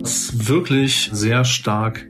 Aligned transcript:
Was 0.00 0.48
wirklich 0.48 1.10
sehr 1.12 1.44
stark 1.44 2.08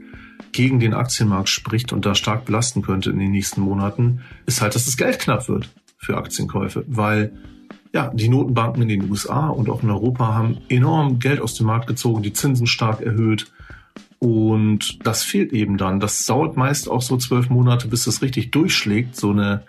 gegen 0.51 0.79
den 0.79 0.95
Aktienmarkt 0.95 1.49
spricht 1.49 1.93
und 1.93 2.05
da 2.05 2.15
stark 2.15 2.45
belasten 2.45 2.81
könnte 2.81 3.11
in 3.11 3.19
den 3.19 3.29
nächsten 3.29 3.61
Monaten, 3.61 4.21
ist 4.47 4.61
halt, 4.61 4.73
dass 4.73 4.85
das 4.85 4.97
Geld 4.97 5.19
knapp 5.19 5.47
wird 5.47 5.69
für 5.97 6.17
Aktienkäufe, 6.17 6.83
weil 6.87 7.33
ja, 7.93 8.11
die 8.13 8.29
Notenbanken 8.29 8.81
in 8.81 8.89
den 8.89 9.09
USA 9.09 9.49
und 9.49 9.69
auch 9.69 9.83
in 9.83 9.91
Europa 9.91 10.33
haben 10.33 10.57
enorm 10.67 11.19
Geld 11.19 11.39
aus 11.41 11.53
dem 11.53 11.67
Markt 11.67 11.85
gezogen, 11.85 12.23
die 12.23 12.33
Zinsen 12.33 12.65
stark 12.65 13.01
erhöht. 13.01 13.51
Und 14.17 15.05
das 15.05 15.23
fehlt 15.23 15.53
eben 15.53 15.77
dann. 15.77 15.99
Das 15.99 16.25
dauert 16.25 16.57
meist 16.57 16.89
auch 16.89 17.03
so 17.03 17.17
zwölf 17.17 17.49
Monate, 17.49 17.87
bis 17.87 18.05
das 18.05 18.23
richtig 18.23 18.49
durchschlägt, 18.49 19.15
so 19.15 19.29
eine 19.29 19.63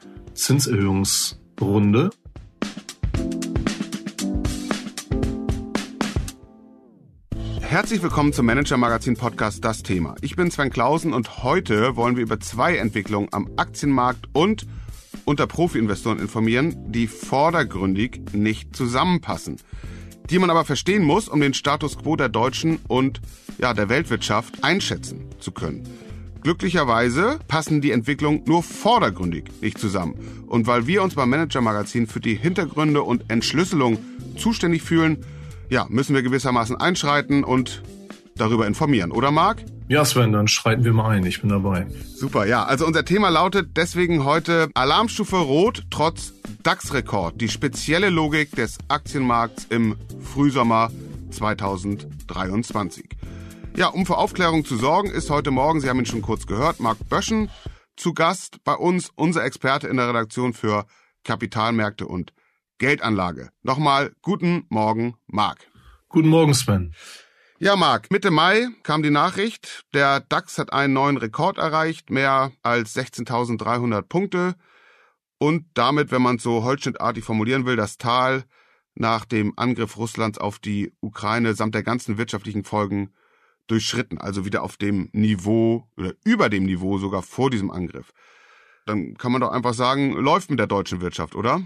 Zinserhöhungsrunde. 1.57 2.11
Herzlich 7.61 8.03
willkommen 8.03 8.33
zum 8.33 8.47
Manager 8.47 8.77
Magazin 8.77 9.17
Podcast 9.17 9.65
Das 9.65 9.83
Thema. 9.83 10.15
Ich 10.21 10.37
bin 10.37 10.51
Sven 10.51 10.71
Klausen 10.71 11.13
und 11.13 11.43
heute 11.43 11.97
wollen 11.97 12.17
wir 12.17 12.23
über 12.23 12.41
zwei 12.41 12.77
Entwicklungen 12.77 13.29
am 13.33 13.51
Aktienmarkt 13.57 14.29
und 14.33 14.67
unter 15.25 15.47
Profi-Investoren 15.47 16.19
informieren, 16.19 16.93
die 16.93 17.07
vordergründig 17.07 18.21
nicht 18.33 18.77
zusammenpassen, 18.77 19.57
die 20.31 20.39
man 20.39 20.51
aber 20.51 20.65
verstehen 20.65 21.05
muss, 21.05 21.29
um 21.29 21.41
den 21.41 21.55
Status 21.55 21.99
quo 21.99 22.17
der 22.17 22.29
deutschen 22.29 22.79
und 22.87 23.21
ja, 23.59 23.75
der 23.75 23.89
Weltwirtschaft 23.89 24.63
einschätzen 24.63 25.27
zu 25.41 25.51
können. 25.51 25.83
Glücklicherweise 26.47 27.41
passen 27.49 27.81
die 27.81 27.91
Entwicklungen 27.91 28.45
nur 28.47 28.63
vordergründig 28.63 29.47
nicht 29.61 29.81
zusammen. 29.81 30.15
Und 30.47 30.69
weil 30.69 30.87
wir 30.87 31.03
uns 31.03 31.17
beim 31.17 31.29
Manager 31.29 31.61
Magazin 31.61 32.07
für 32.07 32.21
die 32.21 32.37
Hintergründe 32.37 33.03
und 33.03 33.33
Entschlüsselung 33.33 33.99
zuständig 34.39 34.83
fühlen, 34.83 35.25
ja, 35.71 35.87
müssen 35.89 36.15
wir 36.15 36.23
gewissermaßen 36.23 36.77
einschreiten 36.77 37.43
und 37.43 37.83
darüber 38.37 38.69
informieren, 38.69 39.11
oder 39.11 39.33
Marc? 39.33 39.65
Ja, 39.89 40.05
Sven, 40.05 40.31
dann 40.31 40.47
schreiten 40.47 40.85
wir 40.85 40.93
mal 40.93 41.17
ein. 41.17 41.27
Ich 41.27 41.41
bin 41.41 41.51
dabei. 41.51 41.89
Super, 42.15 42.47
ja. 42.47 42.63
Also 42.63 42.87
unser 42.87 43.05
Thema 43.05 43.29
lautet 43.29 43.71
deswegen 43.77 44.23
heute 44.23 44.69
Alarmstufe 44.75 45.39
Rot 45.39 45.83
trotz 45.91 46.33
DAX-Rekord. 46.63 47.41
Die 47.41 47.49
spezielle 47.49 48.09
Logik 48.09 48.53
des 48.55 48.79
Aktienmarkts 48.87 49.67
im 49.71 49.97
Frühsommer 50.23 50.93
2023. 51.33 53.05
Ja, 53.77 53.89
um 53.89 54.07
für 54.07 54.17
Aufklärung 54.17 54.65
zu 54.65 54.79
sorgen, 54.79 55.11
ist 55.11 55.29
heute 55.29 55.51
Morgen, 55.51 55.83
Sie 55.83 55.91
haben 55.91 55.99
ihn 55.99 56.07
schon 56.07 56.23
kurz 56.23 56.47
gehört, 56.47 56.81
Marc 56.81 56.97
Böschen 57.11 57.51
zu 57.95 58.15
Gast 58.15 58.65
bei 58.65 58.73
uns, 58.73 59.11
unser 59.17 59.45
Experte 59.45 59.87
in 59.87 59.99
der 59.99 60.09
Redaktion 60.09 60.55
für 60.55 60.87
Kapitalmärkte 61.25 62.07
und 62.07 62.33
Geldanlage. 62.79 63.51
Nochmal 63.63 64.15
guten 64.23 64.65
Morgen, 64.71 65.17
Marc. 65.27 65.59
Guten 66.09 66.31
Morgen, 66.31 66.55
Sven. 66.55 66.95
Ja, 67.59 67.77
Marc, 67.77 68.11
Mitte 68.11 68.31
Mai 68.31 68.69
kam 68.83 69.03
die 69.03 69.11
Nachricht, 69.11 69.85
der 69.93 70.21
DAX 70.21 70.57
hat 70.57 70.73
einen 70.73 70.95
neuen 70.95 71.19
Rekord 71.19 71.59
erreicht, 71.59 72.09
mehr 72.09 72.53
als 72.63 72.97
16.300 72.97 74.01
Punkte 74.01 74.55
und 75.37 75.67
damit, 75.75 76.11
wenn 76.11 76.23
man 76.23 76.37
es 76.37 76.43
so 76.43 76.65
holzschnittartig 76.65 77.25
formulieren 77.25 77.67
will, 77.67 77.77
das 77.77 77.99
Tal 77.99 78.45
nach 78.95 79.27
dem 79.27 79.53
Angriff 79.57 79.99
Russlands 79.99 80.39
auf 80.39 80.61
die 80.61 80.95
Ukraine 81.01 81.53
samt 81.53 81.75
der 81.75 81.83
ganzen 81.83 82.17
wirtschaftlichen 82.17 82.65
Folgen 82.65 83.13
durchschritten, 83.67 84.19
also 84.19 84.45
wieder 84.45 84.63
auf 84.63 84.77
dem 84.77 85.09
Niveau 85.13 85.89
oder 85.97 86.15
über 86.25 86.49
dem 86.49 86.65
Niveau 86.65 86.99
sogar 86.99 87.23
vor 87.23 87.51
diesem 87.51 87.71
Angriff. 87.71 88.13
Dann 88.87 89.15
kann 89.15 89.33
man 89.33 89.41
doch 89.41 89.51
einfach 89.51 89.75
sagen, 89.75 90.13
läuft 90.13 90.51
mit 90.51 90.59
der 90.59 90.69
deutschen 90.69 91.01
Wirtschaft, 91.01 91.35
oder? 91.35 91.63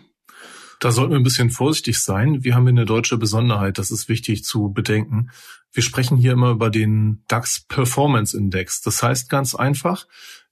Da 0.81 0.91
sollten 0.93 1.13
wir 1.13 1.19
ein 1.19 1.25
bisschen 1.25 1.51
vorsichtig 1.51 1.99
sein. 1.99 2.43
Wir 2.43 2.55
haben 2.55 2.67
eine 2.67 2.87
deutsche 2.87 3.19
Besonderheit, 3.19 3.77
das 3.77 3.91
ist 3.91 4.09
wichtig 4.09 4.45
zu 4.45 4.73
bedenken. 4.73 5.31
Wir 5.73 5.83
sprechen 5.83 6.17
hier 6.17 6.33
immer 6.33 6.51
über 6.51 6.71
den 6.71 7.23
DAX 7.29 7.61
Performance 7.61 8.37
Index. 8.37 8.81
Das 8.81 9.03
heißt 9.03 9.29
ganz 9.29 9.55
einfach, 9.55 10.07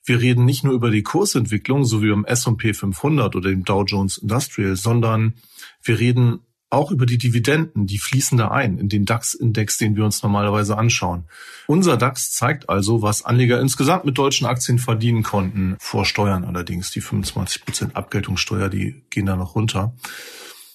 wir 0.05 0.21
reden 0.21 0.45
nicht 0.45 0.65
nur 0.65 0.75
über 0.75 0.91
die 0.91 1.03
Kursentwicklung, 1.03 1.85
so 1.85 2.03
wie 2.03 2.11
beim 2.11 2.27
S&P 2.27 2.75
500 2.75 3.37
oder 3.37 3.49
dem 3.49 3.65
Dow 3.65 3.85
Jones 3.85 4.19
Industrial, 4.19 4.77
sondern 4.77 5.35
wir 5.83 5.99
reden 5.99 6.41
auch 6.71 6.91
über 6.91 7.07
die 7.07 7.19
Dividenden, 7.19 7.87
die 7.87 7.99
fließen 7.99 8.37
da 8.37 8.49
ein 8.49 8.79
in 8.79 8.89
den 8.89 9.05
DAX-Index, 9.05 9.79
den 9.79 9.97
wir 9.97 10.05
uns 10.05 10.23
normalerweise 10.23 10.77
anschauen. 10.77 11.25
Unser 11.67 11.97
DAX 11.97 12.33
zeigt 12.33 12.69
also, 12.69 13.03
was 13.03 13.25
Anleger 13.25 13.61
insgesamt 13.61 14.05
mit 14.05 14.19
deutschen 14.19 14.47
Aktien 14.47 14.79
verdienen 14.79 15.23
konnten, 15.23 15.77
vor 15.81 16.05
Steuern 16.05 16.45
allerdings. 16.45 16.91
Die 16.91 17.01
25 17.01 17.65
Prozent 17.65 17.97
Abgeltungssteuer, 17.97 18.69
die 18.69 19.03
gehen 19.11 19.27
da 19.27 19.37
noch 19.37 19.55
runter. 19.55 19.95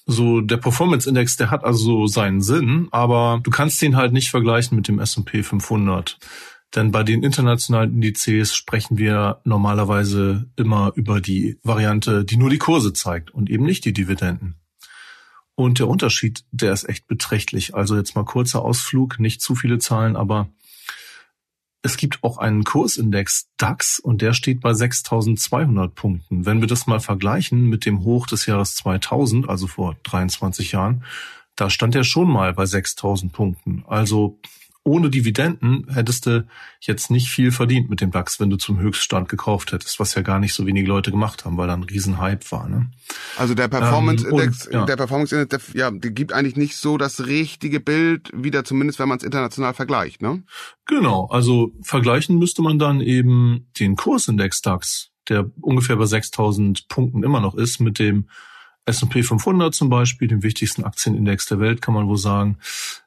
So, 0.06 0.42
der 0.42 0.58
Performance 0.58 1.08
Index, 1.08 1.38
der 1.38 1.50
hat 1.50 1.64
also 1.64 2.08
seinen 2.08 2.42
Sinn, 2.42 2.90
aber 2.92 3.40
du 3.44 3.52
kannst 3.52 3.82
den 3.82 3.96
halt 3.96 4.12
nicht 4.12 4.32
vergleichen 4.32 4.76
mit 4.76 4.88
dem 4.88 5.00
S&P 5.00 5.44
500. 5.44 6.18
Denn 6.76 6.92
bei 6.92 7.04
den 7.04 7.24
internationalen 7.24 7.94
Indizes 7.94 8.56
sprechen 8.56 8.98
wir 8.98 9.42
normalerweise 9.44 10.50
immer 10.56 10.92
über 10.96 11.22
die 11.22 11.60
Variante, 11.64 12.26
die 12.26 12.38
nur 12.38 12.50
die 12.50 12.58
Kurse 12.58 12.94
zeigt 12.94 13.32
und 13.32 13.50
eben 13.50 13.64
nicht 13.64 13.86
die 13.86 13.94
Dividenden. 13.94 14.56
Und 15.56 15.80
der 15.80 15.88
Unterschied, 15.88 16.44
der 16.52 16.74
ist 16.74 16.90
echt 16.90 17.08
beträchtlich. 17.08 17.76
Also 17.76 17.96
jetzt 17.96 18.16
mal 18.16 18.26
kurzer 18.26 18.64
Ausflug, 18.64 19.20
nicht 19.20 19.42
zu 19.42 19.56
viele 19.56 19.78
Zahlen, 19.78 20.16
aber 20.16 20.50
es 21.84 21.98
gibt 21.98 22.24
auch 22.24 22.38
einen 22.38 22.64
Kursindex 22.64 23.50
DAX 23.58 24.00
und 24.00 24.22
der 24.22 24.34
steht 24.34 24.62
bei 24.62 24.74
6200 24.74 25.94
Punkten. 25.94 26.46
Wenn 26.46 26.62
wir 26.62 26.68
das 26.68 26.88
mal 26.88 27.02
vergleichen 27.02 27.68
mit 27.68 27.86
dem 27.86 28.04
Hoch 28.04 28.26
des 28.26 28.46
Jahres 28.46 28.76
2000, 28.76 29.50
also 29.50 29.68
vor 29.68 29.98
23 30.04 30.72
Jahren, 30.72 31.04
da 31.56 31.70
stand 31.70 31.94
er 31.94 32.06
schon 32.06 32.30
mal 32.30 32.54
bei 32.54 32.66
6000 32.66 33.34
Punkten. 33.34 33.84
Also 33.88 34.40
ohne 34.86 35.10
Dividenden 35.10 35.88
hättest 35.90 36.26
du 36.26 36.46
jetzt 36.82 37.10
nicht 37.10 37.30
viel 37.30 37.52
verdient 37.52 37.90
mit 37.90 38.02
dem 38.02 38.12
DAX, 38.12 38.40
wenn 38.40 38.50
du 38.50 38.58
zum 38.58 38.80
Höchststand 38.80 39.30
gekauft 39.30 39.72
hättest, 39.72 40.00
was 40.00 40.14
ja 40.16 40.22
gar 40.22 40.40
nicht 40.40 40.54
so 40.54 40.66
wenige 40.66 40.88
Leute 40.88 41.12
gemacht 41.12 41.46
haben, 41.46 41.58
weil 41.58 41.68
da 41.68 41.74
ein 41.74 41.84
Riesenhype 41.84 42.52
war. 42.52 42.68
Ne? 42.68 42.92
Also 43.38 43.54
der 43.54 43.70
Performance 43.70 44.28
Index, 44.28 44.68
ähm, 44.68 44.74
ja. 44.74 44.86
der 44.86 44.98
Performance 44.98 45.36
Index, 45.36 45.68
der, 45.68 45.80
ja, 45.80 45.92
der 45.92 46.12
gibt 46.12 46.34
eigentlich 46.34 46.58
nicht 46.58 46.76
so 46.76 46.98
das 46.98 47.26
richtige 47.26 47.80
Bild 47.80 48.30
wieder, 48.34 48.66
zumindest 48.66 49.00
wenn 49.00 49.08
man 49.08 49.20
es 49.20 49.24
international 49.24 49.74
vergleicht, 49.74 50.22
ne? 50.22 50.44
Genau, 50.86 51.28
also 51.28 51.72
vergleichen 51.82 52.38
müsste 52.38 52.62
man 52.62 52.78
dann 52.78 53.00
eben 53.00 53.68
den 53.80 53.96
Kursindex 53.96 54.62
DAX, 54.62 55.12
der 55.30 55.50
ungefähr 55.62 55.96
bei 55.96 56.06
6000 56.06 56.90
Punkten 56.90 57.24
immer 57.24 57.40
noch 57.40 57.56
ist, 57.56 57.80
mit 57.80 58.00
dem 58.00 58.28
S&P 58.86 59.24
500 59.24 59.74
zum 59.74 59.90
Beispiel, 59.90 60.28
dem 60.28 60.44
wichtigsten 60.44 60.84
Aktienindex 60.84 61.46
der 61.46 61.60
Welt, 61.60 61.82
kann 61.82 61.94
man 61.94 62.08
wohl 62.08 62.18
sagen, 62.18 62.58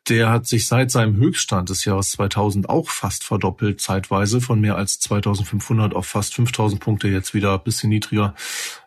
der 0.08 0.30
hat 0.30 0.46
sich 0.46 0.66
seit 0.66 0.90
seinem 0.90 1.16
Höchststand 1.16 1.68
des 1.68 1.84
Jahres 1.84 2.10
2000 2.12 2.68
auch 2.68 2.88
fast 2.88 3.24
verdoppelt, 3.24 3.80
zeitweise 3.80 4.40
von 4.40 4.60
mehr 4.60 4.76
als 4.76 4.98
2500 5.00 5.94
auf 5.94 6.06
fast 6.06 6.34
5000 6.34 6.80
Punkte, 6.80 7.08
jetzt 7.08 7.34
wieder 7.34 7.54
ein 7.54 7.62
bisschen 7.62 7.90
niedriger. 7.90 8.34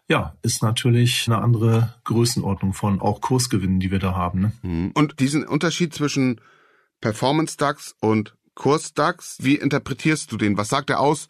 Ja, 0.08 0.36
ist 0.42 0.64
natürlich 0.64 1.28
eine 1.28 1.38
andere 1.38 1.94
Größenordnung 2.06 2.74
von 2.74 3.00
auch 3.00 3.22
Kursgewinnen, 3.22 3.80
die 3.80 3.92
wir 3.92 4.00
da 4.00 4.16
haben. 4.16 4.42
Ne? 4.42 4.52
Mhm. 4.64 4.92
Und 4.96 5.20
diesen 5.20 5.46
Unterschied 5.46 5.94
zwischen 5.94 6.42
Performance 7.02 7.58
DAX 7.58 7.96
und 8.02 8.36
Kurs 8.56 8.96
DAX, 8.96 9.38
wie 9.40 9.56
interpretierst 9.56 10.32
du 10.32 10.38
den? 10.38 10.58
Was 10.58 10.70
sagt 10.70 10.90
er 10.90 11.00
aus 11.00 11.30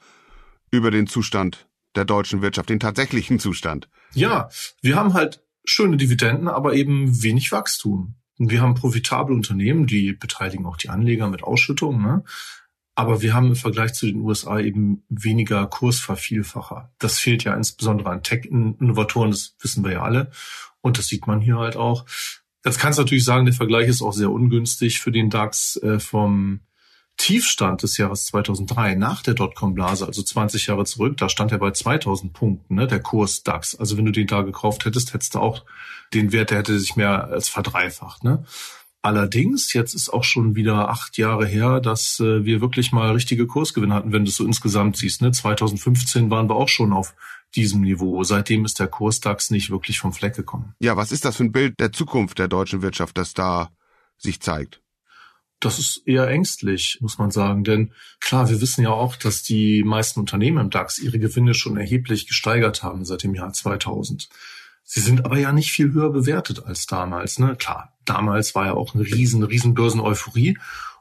über 0.72 0.90
den 0.90 1.08
Zustand 1.08 1.68
der 1.96 2.06
deutschen 2.06 2.42
Wirtschaft, 2.42 2.70
den 2.70 2.80
tatsächlichen 2.80 3.40
Zustand? 3.40 3.90
Ja, 4.14 4.50
wir 4.82 4.96
haben 4.96 5.14
halt 5.14 5.42
schöne 5.70 5.98
Dividenden, 5.98 6.48
aber 6.48 6.74
eben 6.74 7.24
wenig 7.24 7.52
Wachstum. 7.52 8.16
Wir 8.38 8.62
haben 8.62 8.76
profitable 8.76 9.36
Unternehmen, 9.36 9.86
die 9.86 10.14
beteiligen 10.14 10.66
auch 10.66 10.78
die 10.78 10.90
Anleger 10.90 11.28
mit 11.28 11.44
Ausschüttungen. 11.44 12.02
Ne? 12.02 12.24
Aber 12.96 13.22
wir 13.22 13.34
haben 13.34 13.48
im 13.48 13.56
Vergleich 13.56 13.94
zu 13.94 14.06
den 14.06 14.22
USA 14.22 14.60
eben 14.60 15.04
weniger 15.10 15.66
Kursvervielfacher. 15.68 16.92
Das 17.00 17.20
fehlt 17.20 17.44
ja 17.44 17.54
insbesondere 17.54 18.10
an 18.10 18.24
Tech-Innovatoren, 18.24 19.32
das 19.32 19.56
wissen 19.60 19.84
wir 19.84 19.92
ja 19.92 20.04
alle. 20.04 20.32
Und 20.82 20.98
das 20.98 21.08
sieht 21.08 21.28
man 21.28 21.42
hier 21.42 21.58
halt 21.58 21.76
auch. 21.76 22.06
Jetzt 22.66 22.80
kannst 22.80 23.00
du 23.00 23.04
natürlich 23.04 23.24
sagen, 23.24 23.46
der 23.46 23.54
Vergleich 23.54 23.88
ist 23.88 24.02
auch 24.02 24.14
sehr 24.14 24.32
ungünstig 24.32 25.00
für 25.00 25.12
den 25.12 25.30
DAX 25.30 25.78
äh, 25.78 26.00
vom 26.00 26.62
Tiefstand 27.20 27.84
des 27.84 27.98
Jahres 27.98 28.26
2003 28.28 28.96
nach 28.96 29.22
der 29.22 29.34
Dotcom-Blase, 29.34 30.08
also 30.08 30.24
20 30.24 30.68
Jahre 30.68 30.86
zurück, 30.86 31.18
da 31.18 31.28
stand 31.28 31.52
er 31.52 31.58
bei 31.58 31.72
2000 31.72 32.32
Punkten, 32.32 32.76
ne, 32.76 32.88
der 32.88 33.02
Kurs 33.02 33.44
DAX. 33.44 33.76
Also 33.76 33.98
wenn 33.98 34.06
du 34.06 34.12
den 34.12 34.26
da 34.26 34.42
gekauft 34.42 34.86
hättest, 34.86 35.14
hättest 35.14 35.36
du 35.36 35.40
auch 35.40 35.66
den 36.14 36.32
Wert, 36.32 36.50
der 36.50 36.60
hätte 36.60 36.80
sich 36.80 36.96
mehr 36.96 37.26
als 37.26 37.50
verdreifacht. 37.50 38.24
Ne? 38.24 38.46
Allerdings, 39.02 39.74
jetzt 39.74 39.94
ist 39.96 40.10
auch 40.10 40.24
schon 40.24 40.56
wieder 40.56 40.88
acht 40.90 41.18
Jahre 41.18 41.46
her, 41.46 41.82
dass 41.82 42.22
äh, 42.22 42.46
wir 42.46 42.62
wirklich 42.62 42.94
mal 42.94 43.12
richtige 43.12 43.48
Kursgewinne 43.48 43.94
hatten, 43.94 44.14
wenn 44.14 44.24
du 44.24 44.30
es 44.30 44.38
so 44.38 44.46
insgesamt 44.46 44.96
siehst. 44.96 45.22
Ne? 45.22 45.32
2015 45.32 46.32
waren 46.32 46.50
wir 46.50 46.56
auch 46.56 46.70
schon 46.70 46.94
auf 46.94 47.16
diesem 47.54 47.82
Niveau. 47.82 48.24
Seitdem 48.24 48.64
ist 48.64 48.80
der 48.80 48.88
Kurs 48.88 49.20
DAX 49.20 49.52
nicht 49.52 49.70
wirklich 49.70 50.00
vom 50.00 50.14
Fleck 50.14 50.36
gekommen. 50.36 50.74
Ja, 50.80 50.96
was 50.96 51.12
ist 51.12 51.26
das 51.26 51.36
für 51.36 51.44
ein 51.44 51.52
Bild 51.52 51.80
der 51.82 51.92
Zukunft 51.92 52.40
der 52.40 52.48
deutschen 52.48 52.82
Wirtschaft, 52.82 53.18
das 53.18 53.34
da 53.34 53.72
sich 54.18 54.40
zeigt? 54.40 54.82
Das 55.60 55.78
ist 55.78 56.04
eher 56.06 56.28
ängstlich, 56.28 57.00
muss 57.02 57.18
man 57.18 57.32
sagen. 57.32 57.64
Denn 57.64 57.94
klar, 58.22 58.50
wir 58.50 58.62
wissen 58.62 58.84
ja 58.84 58.92
auch, 58.92 59.16
dass 59.16 59.44
die 59.44 59.84
meisten 59.84 60.20
Unternehmen 60.20 60.58
im 60.58 60.70
DAX 60.70 61.00
ihre 61.00 61.20
Gewinne 61.20 61.54
schon 61.54 61.78
erheblich 61.78 62.28
gesteigert 62.28 62.82
haben 62.82 63.04
seit 63.04 63.24
dem 63.24 63.36
Jahr 63.36 63.52
2000. 63.52 64.30
Sie 64.84 65.02
sind 65.02 65.26
aber 65.26 65.38
ja 65.38 65.52
nicht 65.52 65.72
viel 65.72 65.94
höher 65.94 66.12
bewertet 66.12 66.66
als 66.66 66.88
damals. 66.88 67.40
Ne? 67.40 67.56
Klar, 67.56 67.94
damals 68.06 68.56
war 68.56 68.66
ja 68.66 68.74
auch 68.74 68.96
eine 68.96 69.04
riesen, 69.04 69.44
riesen 69.44 69.74
Börsen-Euphorie. 69.74 70.58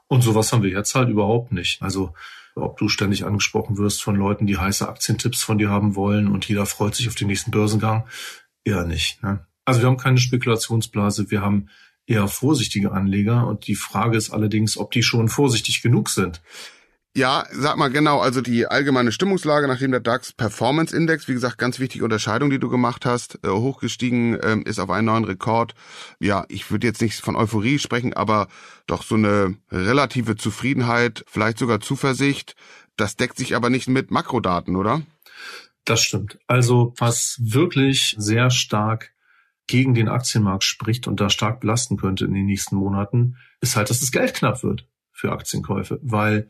Und 0.07 0.23
sowas 0.23 0.51
haben 0.51 0.63
wir 0.63 0.69
jetzt 0.69 0.93
halt 0.93 1.09
überhaupt 1.09 1.51
nicht. 1.51 1.81
Also 1.81 2.13
ob 2.55 2.77
du 2.77 2.89
ständig 2.89 3.25
angesprochen 3.25 3.77
wirst 3.77 4.01
von 4.01 4.15
Leuten, 4.15 4.45
die 4.45 4.57
heiße 4.57 4.87
Aktientipps 4.87 5.43
von 5.43 5.57
dir 5.57 5.69
haben 5.69 5.95
wollen 5.95 6.27
und 6.27 6.47
jeder 6.47 6.65
freut 6.65 6.95
sich 6.95 7.07
auf 7.07 7.15
den 7.15 7.27
nächsten 7.27 7.51
Börsengang, 7.51 8.07
eher 8.63 8.85
nicht. 8.85 9.21
Ne? 9.23 9.45
Also 9.65 9.81
wir 9.81 9.87
haben 9.87 9.97
keine 9.97 10.17
Spekulationsblase, 10.17 11.31
wir 11.31 11.41
haben 11.41 11.69
eher 12.09 12.27
vorsichtige 12.27 12.91
Anleger 12.91 13.47
und 13.47 13.67
die 13.67 13.75
Frage 13.75 14.17
ist 14.17 14.31
allerdings, 14.31 14.77
ob 14.77 14.91
die 14.91 15.03
schon 15.03 15.29
vorsichtig 15.29 15.81
genug 15.81 16.09
sind. 16.09 16.41
Ja, 17.15 17.45
sag 17.51 17.77
mal 17.77 17.89
genau, 17.89 18.19
also 18.19 18.39
die 18.39 18.67
allgemeine 18.67 19.11
Stimmungslage, 19.11 19.67
nachdem 19.67 19.91
der 19.91 19.99
DAX 19.99 20.31
Performance 20.31 20.95
Index, 20.95 21.27
wie 21.27 21.33
gesagt, 21.33 21.57
ganz 21.57 21.79
wichtige 21.79 22.03
Unterscheidung, 22.03 22.49
die 22.49 22.59
du 22.59 22.69
gemacht 22.69 23.05
hast, 23.05 23.39
äh, 23.43 23.49
hochgestiegen 23.49 24.37
ähm, 24.43 24.63
ist 24.63 24.79
auf 24.79 24.91
einen 24.91 25.07
neuen 25.07 25.23
Rekord. 25.23 25.73
Ja, 26.19 26.45
ich 26.49 26.69
würde 26.69 26.85
jetzt 26.85 27.01
nicht 27.01 27.19
von 27.19 27.35
Euphorie 27.35 27.79
sprechen, 27.79 28.13
aber 28.13 28.47
doch 28.85 29.03
so 29.03 29.15
eine 29.15 29.55
relative 29.71 30.35
Zufriedenheit, 30.35 31.25
vielleicht 31.27 31.57
sogar 31.57 31.79
Zuversicht. 31.79 32.55
Das 32.95 33.15
deckt 33.15 33.37
sich 33.37 33.55
aber 33.55 33.69
nicht 33.69 33.89
mit 33.89 34.11
Makrodaten, 34.11 34.75
oder? 34.75 35.01
Das 35.85 36.03
stimmt. 36.03 36.37
Also 36.45 36.93
was 36.97 37.37
wirklich 37.41 38.15
sehr 38.19 38.51
stark 38.51 39.11
gegen 39.69 39.93
den 39.93 40.09
Aktienmarkt 40.09 40.63
spricht 40.63 41.07
und 41.07 41.21
da 41.21 41.29
stark 41.29 41.59
belasten 41.61 41.95
könnte 41.95 42.25
in 42.25 42.33
den 42.33 42.47
nächsten 42.47 42.75
Monaten, 42.75 43.37
ist 43.61 43.75
halt, 43.75 43.89
dass 43.89 43.99
das 43.99 44.11
Geld 44.11 44.33
knapp 44.33 44.63
wird 44.63 44.87
für 45.11 45.31
Aktienkäufe, 45.31 45.99
weil 46.01 46.49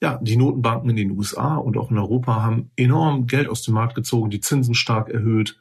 ja, 0.00 0.18
die 0.22 0.36
Notenbanken 0.36 0.90
in 0.90 0.96
den 0.96 1.10
USA 1.12 1.56
und 1.56 1.76
auch 1.76 1.90
in 1.90 1.98
Europa 1.98 2.42
haben 2.42 2.70
enorm 2.76 3.26
Geld 3.26 3.48
aus 3.48 3.62
dem 3.62 3.74
Markt 3.74 3.94
gezogen, 3.94 4.30
die 4.30 4.40
Zinsen 4.40 4.74
stark 4.74 5.08
erhöht. 5.08 5.58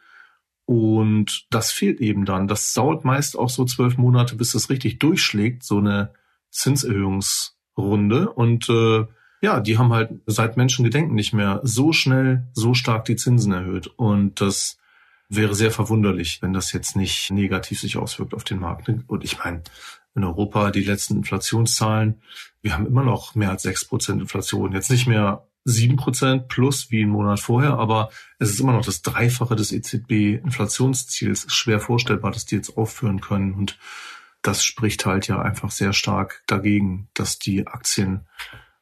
Und 0.65 1.48
das 1.51 1.71
fehlt 1.71 2.00
eben 2.01 2.25
dann. 2.25 2.48
Das 2.48 2.74
dauert 2.74 3.03
meist 3.03 3.38
auch 3.38 3.50
so 3.50 3.65
zwölf 3.65 3.98
Monate, 3.98 4.36
bis 4.36 4.53
das 4.53 4.69
richtig 4.69 5.00
durchschlägt, 5.00 5.63
so 5.63 5.77
eine 5.77 6.13
Zinserhöhungsrunde. 6.50 8.31
Und 8.31 8.69
äh, 8.69 9.06
ja, 9.42 9.59
die 9.59 9.77
haben 9.77 9.94
halt 9.94 10.12
seit 10.25 10.57
Menschengedenken 10.57 11.13
nicht 11.13 11.33
mehr 11.33 11.59
so 11.63 11.94
schnell, 11.94 12.48
so 12.53 12.74
stark 12.74 13.06
die 13.06 13.15
Zinsen 13.15 13.53
erhöht. 13.53 13.88
Und 13.88 14.42
das 14.42 14.81
wäre 15.36 15.56
sehr 15.56 15.72
verwunderlich, 15.72 16.42
wenn 16.42 16.54
das 16.54 16.72
jetzt 16.74 16.95
nicht 16.95 17.31
negativ 17.31 17.80
sich 17.80 17.98
auswirkt 17.98 18.33
auf 18.33 18.44
den 18.44 18.60
Markt. 18.60 18.89
Und 19.07 19.24
ich 19.24 19.39
meine, 19.39 19.63
in 20.16 20.24
Europa 20.24 20.72
die 20.72 20.83
letzten 20.83 21.18
Inflationszahlen. 21.18 22.22
Wir 22.62 22.74
haben 22.74 22.86
immer 22.86 23.04
noch 23.04 23.36
mehr 23.36 23.50
als 23.50 23.63
sechs 23.63 23.86
Prozent 23.86 24.22
Inflation. 24.22 24.74
Jetzt 24.74 24.92
nicht 24.92 25.07
mehr 25.07 25.48
sieben 25.63 25.95
Prozent 25.95 26.48
plus 26.48 26.92
wie 26.92 27.04
einen 27.04 27.12
Monat 27.12 27.39
vorher, 27.39 27.78
aber 27.78 28.10
es 28.39 28.50
ist 28.50 28.60
immer 28.60 28.74
noch 28.74 28.86
das 28.86 29.04
Dreifache 29.04 29.56
des 29.56 29.72
EZB-Inflationsziels. 29.72 31.45
Schwer 31.54 31.80
vorstellbar, 31.80 32.31
dass 32.31 32.45
die 32.45 32.56
jetzt 32.56 32.77
aufführen 32.77 33.22
können. 33.22 33.54
Und 33.54 33.77
das 34.42 34.63
spricht 34.63 35.06
halt 35.06 35.27
ja 35.27 35.42
einfach 35.42 35.72
sehr 35.72 35.94
stark 35.94 36.44
dagegen, 36.48 37.10
dass 37.13 37.39
die 37.39 37.68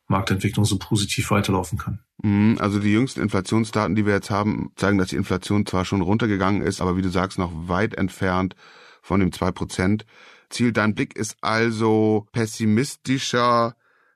Aktienmarktentwicklung 0.10 0.66
so 0.66 0.78
positiv 0.78 1.30
weiterlaufen 1.32 1.78
kann. 1.78 2.00
Mhm, 2.22 2.58
also 2.60 2.80
die 2.80 2.92
jüngsten 2.92 3.22
Inflationsdaten, 3.22 3.96
die 3.96 4.06
wir 4.06 4.14
jetzt 4.14 4.30
haben, 4.30 4.72
zeigen, 4.76 4.98
dass 4.98 5.10
die 5.10 5.16
Inflation 5.16 5.66
zwar 5.66 5.86
schon 5.86 6.02
runtergegangen 6.02 6.62
ist, 6.62 6.82
aber 6.82 6.98
wie 6.98 7.02
du 7.02 7.10
sagst, 7.10 7.38
noch 7.38 7.52
weit 7.54 7.96
entfernt 7.96 8.56
von 9.02 9.20
dem 9.20 9.32
zwei 9.32 9.52
Prozent. 9.52 10.06
Ziel. 10.50 10.72
Dein 10.72 10.96
Blick 10.96 11.16
ist 11.16 11.38
also 11.42 12.28
pessimistischer 12.32 13.76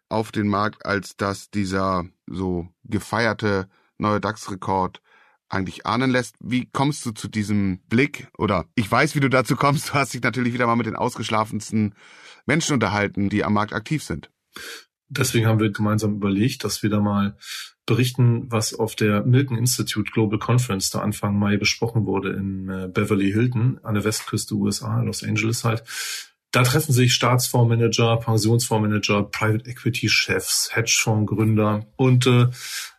auf 0.10 0.32
den 0.32 0.48
Markt, 0.48 0.84
als 0.86 1.16
dass 1.16 1.52
dieser 1.52 2.06
so 2.26 2.68
gefeierte 2.84 3.70
neue 4.00 4.20
DAX-Rekord 4.20 5.00
eigentlich 5.48 5.86
ahnen 5.86 6.10
lässt. 6.10 6.36
Wie 6.40 6.68
kommst 6.72 7.06
du 7.06 7.12
zu 7.12 7.28
diesem 7.28 7.82
Blick? 7.88 8.30
Oder 8.40 8.66
ich 8.74 8.92
weiß, 8.92 9.14
wie 9.14 9.20
du 9.20 9.30
dazu 9.30 9.56
kommst. 9.56 9.90
Du 9.90 9.94
hast 9.94 10.16
dich 10.16 10.24
natürlich 10.24 10.54
wieder 10.54 10.66
mal 10.66 10.76
mit 10.76 10.88
den 10.88 10.96
ausgeschlafensten 10.96 11.94
Menschen 12.48 12.74
unterhalten, 12.74 13.30
die 13.30 13.44
am 13.44 13.54
Markt 13.54 13.74
aktiv 13.74 14.04
sind. 14.04 14.32
Deswegen 15.10 15.46
haben 15.46 15.60
wir 15.60 15.72
gemeinsam 15.72 16.16
überlegt, 16.16 16.64
dass 16.64 16.82
wir 16.84 16.90
da 16.90 17.00
mal 17.00 17.36
berichten, 17.86 18.52
was 18.52 18.74
auf 18.74 18.96
der 18.96 19.24
Milken 19.24 19.58
Institute 19.58 20.12
Global 20.12 20.40
Conference 20.40 20.90
da 20.90 21.00
Anfang 21.00 21.38
Mai 21.38 21.58
besprochen 21.58 22.06
wurde 22.06 22.32
in 22.34 22.70
äh, 22.70 22.88
Beverly 22.88 23.32
Hilton 23.32 23.80
an 23.84 23.96
der 23.96 24.04
Westküste 24.06 24.56
USA, 24.56 25.02
Los 25.02 25.24
Angeles 25.24 25.64
halt. 25.64 25.84
Da 26.52 26.64
treffen 26.64 26.94
sich 26.94 27.14
Staatsfondsmanager, 27.14 28.18
Pensionsfondsmanager, 28.18 29.24
Private 29.24 29.70
Equity 29.70 30.08
Chefs, 30.08 30.70
Hedgefondsgründer 30.72 31.88
und 31.98 32.28
äh, 32.28 32.48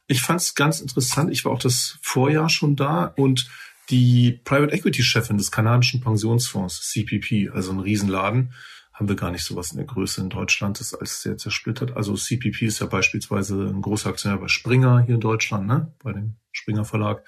ich 0.07 0.21
fand 0.21 0.41
es 0.41 0.55
ganz 0.55 0.81
interessant. 0.81 1.33
Ich 1.33 1.45
war 1.45 1.53
auch 1.53 1.59
das 1.59 1.99
Vorjahr 2.03 2.51
schon 2.51 2.77
da 2.77 3.05
und 3.17 3.49
die 3.91 4.41
Private 4.45 4.75
Equity 4.75 5.03
Chefin 5.03 5.39
des 5.39 5.51
kanadischen 5.51 6.01
Pensionsfonds 6.01 6.91
CPP, 6.91 7.51
also 7.55 7.73
ein 7.73 7.81
Riesenladen, 7.81 8.53
haben 8.95 9.09
wir 9.09 9.17
gar 9.17 9.33
nicht 9.33 9.45
sowas 9.45 9.73
in 9.73 9.77
der 9.77 9.87
Größe 9.87 10.21
in 10.21 10.31
Deutschland, 10.31 10.79
das 10.79 10.89
ist 10.89 10.95
alles 10.95 11.21
sehr 11.21 11.37
zersplittert. 11.37 11.97
Also 11.97 12.15
CPP 12.15 12.63
ist 12.67 12.79
ja 12.79 12.87
beispielsweise 12.87 13.67
ein 13.67 13.83
großer 13.83 14.09
Aktionär 14.09 14.39
bei 14.39 14.49
Springer 14.49 15.01
hier 15.01 15.17
in 15.17 15.21
Deutschland, 15.21 15.67
ne? 15.67 15.93
bei 16.03 16.13
dem 16.13 16.37
Springer 16.53 16.85
Verlag. 16.85 17.25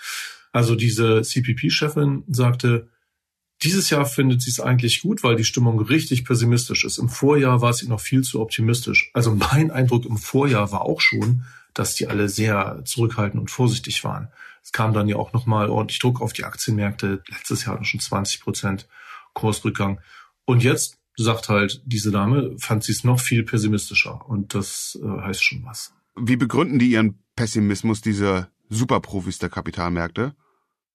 Also 0.52 0.76
diese 0.76 1.22
CPP-Chefin 1.22 2.24
sagte, 2.28 2.88
dieses 3.62 3.90
Jahr 3.90 4.04
findet 4.04 4.42
sie 4.42 4.50
es 4.50 4.60
eigentlich 4.60 5.02
gut, 5.02 5.24
weil 5.24 5.34
die 5.34 5.44
Stimmung 5.44 5.80
richtig 5.80 6.24
pessimistisch 6.24 6.84
ist. 6.84 6.98
Im 6.98 7.08
Vorjahr 7.08 7.62
war 7.62 7.72
sie 7.72 7.88
noch 7.88 8.00
viel 8.00 8.22
zu 8.22 8.40
optimistisch. 8.40 9.10
Also 9.12 9.34
mein 9.34 9.70
Eindruck 9.70 10.06
im 10.06 10.18
Vorjahr 10.18 10.70
war 10.72 10.82
auch 10.82 11.00
schon, 11.00 11.44
dass 11.74 11.94
die 11.94 12.06
alle 12.06 12.28
sehr 12.28 12.82
zurückhaltend 12.84 13.40
und 13.40 13.50
vorsichtig 13.50 14.04
waren. 14.04 14.28
Es 14.62 14.72
kam 14.72 14.92
dann 14.92 15.08
ja 15.08 15.16
auch 15.16 15.32
nochmal 15.32 15.68
ordentlich 15.68 15.98
Druck 15.98 16.20
auf 16.20 16.32
die 16.32 16.44
Aktienmärkte. 16.44 17.22
Letztes 17.28 17.64
Jahr 17.64 17.82
schon 17.84 18.00
20 18.00 18.40
Prozent 18.40 18.88
Kursrückgang. 19.32 20.00
Und 20.44 20.62
jetzt 20.62 20.98
sagt 21.16 21.48
halt 21.48 21.82
diese 21.84 22.10
Dame, 22.10 22.56
fand 22.58 22.84
sie 22.84 22.92
es 22.92 23.04
noch 23.04 23.20
viel 23.20 23.42
pessimistischer. 23.42 24.28
Und 24.28 24.54
das 24.54 24.98
äh, 25.02 25.22
heißt 25.22 25.44
schon 25.44 25.64
was. 25.64 25.92
Wie 26.18 26.36
begründen 26.36 26.78
die 26.78 26.90
ihren 26.90 27.18
Pessimismus, 27.36 28.00
diese 28.00 28.48
Superprofis 28.68 29.38
der 29.38 29.48
Kapitalmärkte? 29.48 30.34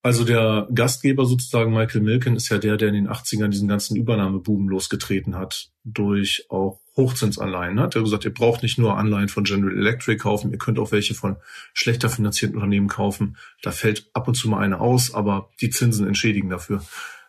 Also 0.04 0.24
der 0.24 0.68
Gastgeber 0.74 1.26
sozusagen, 1.26 1.74
Michael 1.74 2.02
Milken, 2.02 2.36
ist 2.36 2.50
ja 2.50 2.58
der, 2.58 2.78
der 2.78 2.88
in 2.88 2.96
den 2.96 3.08
80ern 3.08 3.50
diesen 3.50 3.68
ganzen 3.68 3.96
Übernahmebuben 3.96 4.68
losgetreten 4.68 5.36
hat, 5.36 5.70
durch 5.84 6.46
auch 6.50 6.80
Hochzinsanleihen. 6.98 7.80
Hat 7.80 7.96
er 7.96 8.02
gesagt, 8.02 8.26
ihr 8.26 8.34
braucht 8.34 8.64
nicht 8.64 8.80
nur 8.80 8.98
Anleihen 8.98 9.30
von 9.30 9.44
General 9.44 9.78
Electric 9.78 10.18
kaufen, 10.18 10.52
ihr 10.52 10.58
könnt 10.58 10.80
auch 10.80 10.92
welche 10.92 11.14
von 11.14 11.36
schlechter 11.74 12.10
finanzierten 12.10 12.58
Unternehmen 12.58 12.88
kaufen. 12.88 13.38
Da 13.62 13.72
fällt 13.72 14.10
ab 14.14 14.28
und 14.28 14.34
zu 14.34 14.50
mal 14.50 14.60
eine 14.60 14.80
aus, 14.80 15.14
aber 15.14 15.50
die 15.62 15.70
Zinsen 15.70 16.08
entschädigen 16.08 16.50
dafür. 16.50 16.84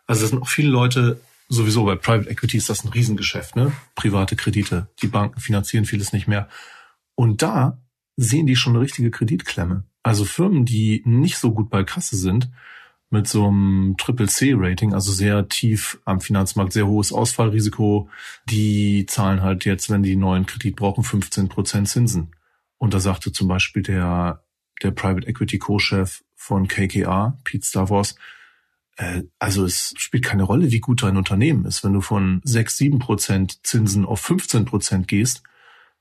Also 0.06 0.24
es 0.24 0.30
sind 0.30 0.42
auch 0.42 0.48
viele 0.48 0.70
Leute 0.70 1.20
sowieso 1.52 1.84
bei 1.84 1.96
Private 1.96 2.30
Equity 2.30 2.56
ist 2.56 2.70
das 2.70 2.84
ein 2.84 2.88
Riesengeschäft, 2.88 3.56
ne? 3.56 3.72
Private 3.94 4.36
Kredite. 4.36 4.88
Die 5.02 5.06
Banken 5.06 5.38
finanzieren 5.38 5.84
vieles 5.84 6.12
nicht 6.12 6.26
mehr. 6.26 6.48
Und 7.14 7.42
da 7.42 7.78
sehen 8.16 8.46
die 8.46 8.56
schon 8.56 8.72
eine 8.74 8.82
richtige 8.82 9.10
Kreditklemme. 9.10 9.84
Also 10.02 10.24
Firmen, 10.24 10.64
die 10.64 11.02
nicht 11.04 11.36
so 11.36 11.52
gut 11.52 11.68
bei 11.68 11.84
Kasse 11.84 12.16
sind, 12.16 12.50
mit 13.10 13.28
so 13.28 13.48
einem 13.48 13.96
Triple-C-Rating, 13.98 14.94
also 14.94 15.12
sehr 15.12 15.46
tief 15.48 16.00
am 16.06 16.22
Finanzmarkt, 16.22 16.72
sehr 16.72 16.86
hohes 16.86 17.12
Ausfallrisiko, 17.12 18.08
die 18.46 19.04
zahlen 19.06 19.42
halt 19.42 19.66
jetzt, 19.66 19.90
wenn 19.90 20.02
die 20.02 20.16
neuen 20.16 20.46
Kredit 20.46 20.76
brauchen, 20.76 21.04
15 21.04 21.50
Prozent 21.50 21.88
Zinsen. 21.88 22.34
Und 22.78 22.94
da 22.94 23.00
sagte 23.00 23.30
zum 23.30 23.48
Beispiel 23.48 23.82
der, 23.82 24.42
der 24.82 24.92
Private 24.92 25.26
Equity 25.28 25.58
Co-Chef 25.58 26.24
von 26.34 26.66
KKR, 26.66 27.38
Pete 27.44 27.66
Stavros, 27.66 28.16
also 29.38 29.64
es 29.64 29.94
spielt 29.96 30.24
keine 30.24 30.42
Rolle, 30.42 30.70
wie 30.70 30.80
gut 30.80 31.02
dein 31.02 31.16
Unternehmen 31.16 31.64
ist. 31.64 31.82
Wenn 31.82 31.94
du 31.94 32.00
von 32.00 32.40
6, 32.44 32.76
7 32.76 32.98
Prozent 32.98 33.66
Zinsen 33.66 34.04
auf 34.04 34.20
15 34.20 34.64
Prozent 34.64 35.08
gehst, 35.08 35.42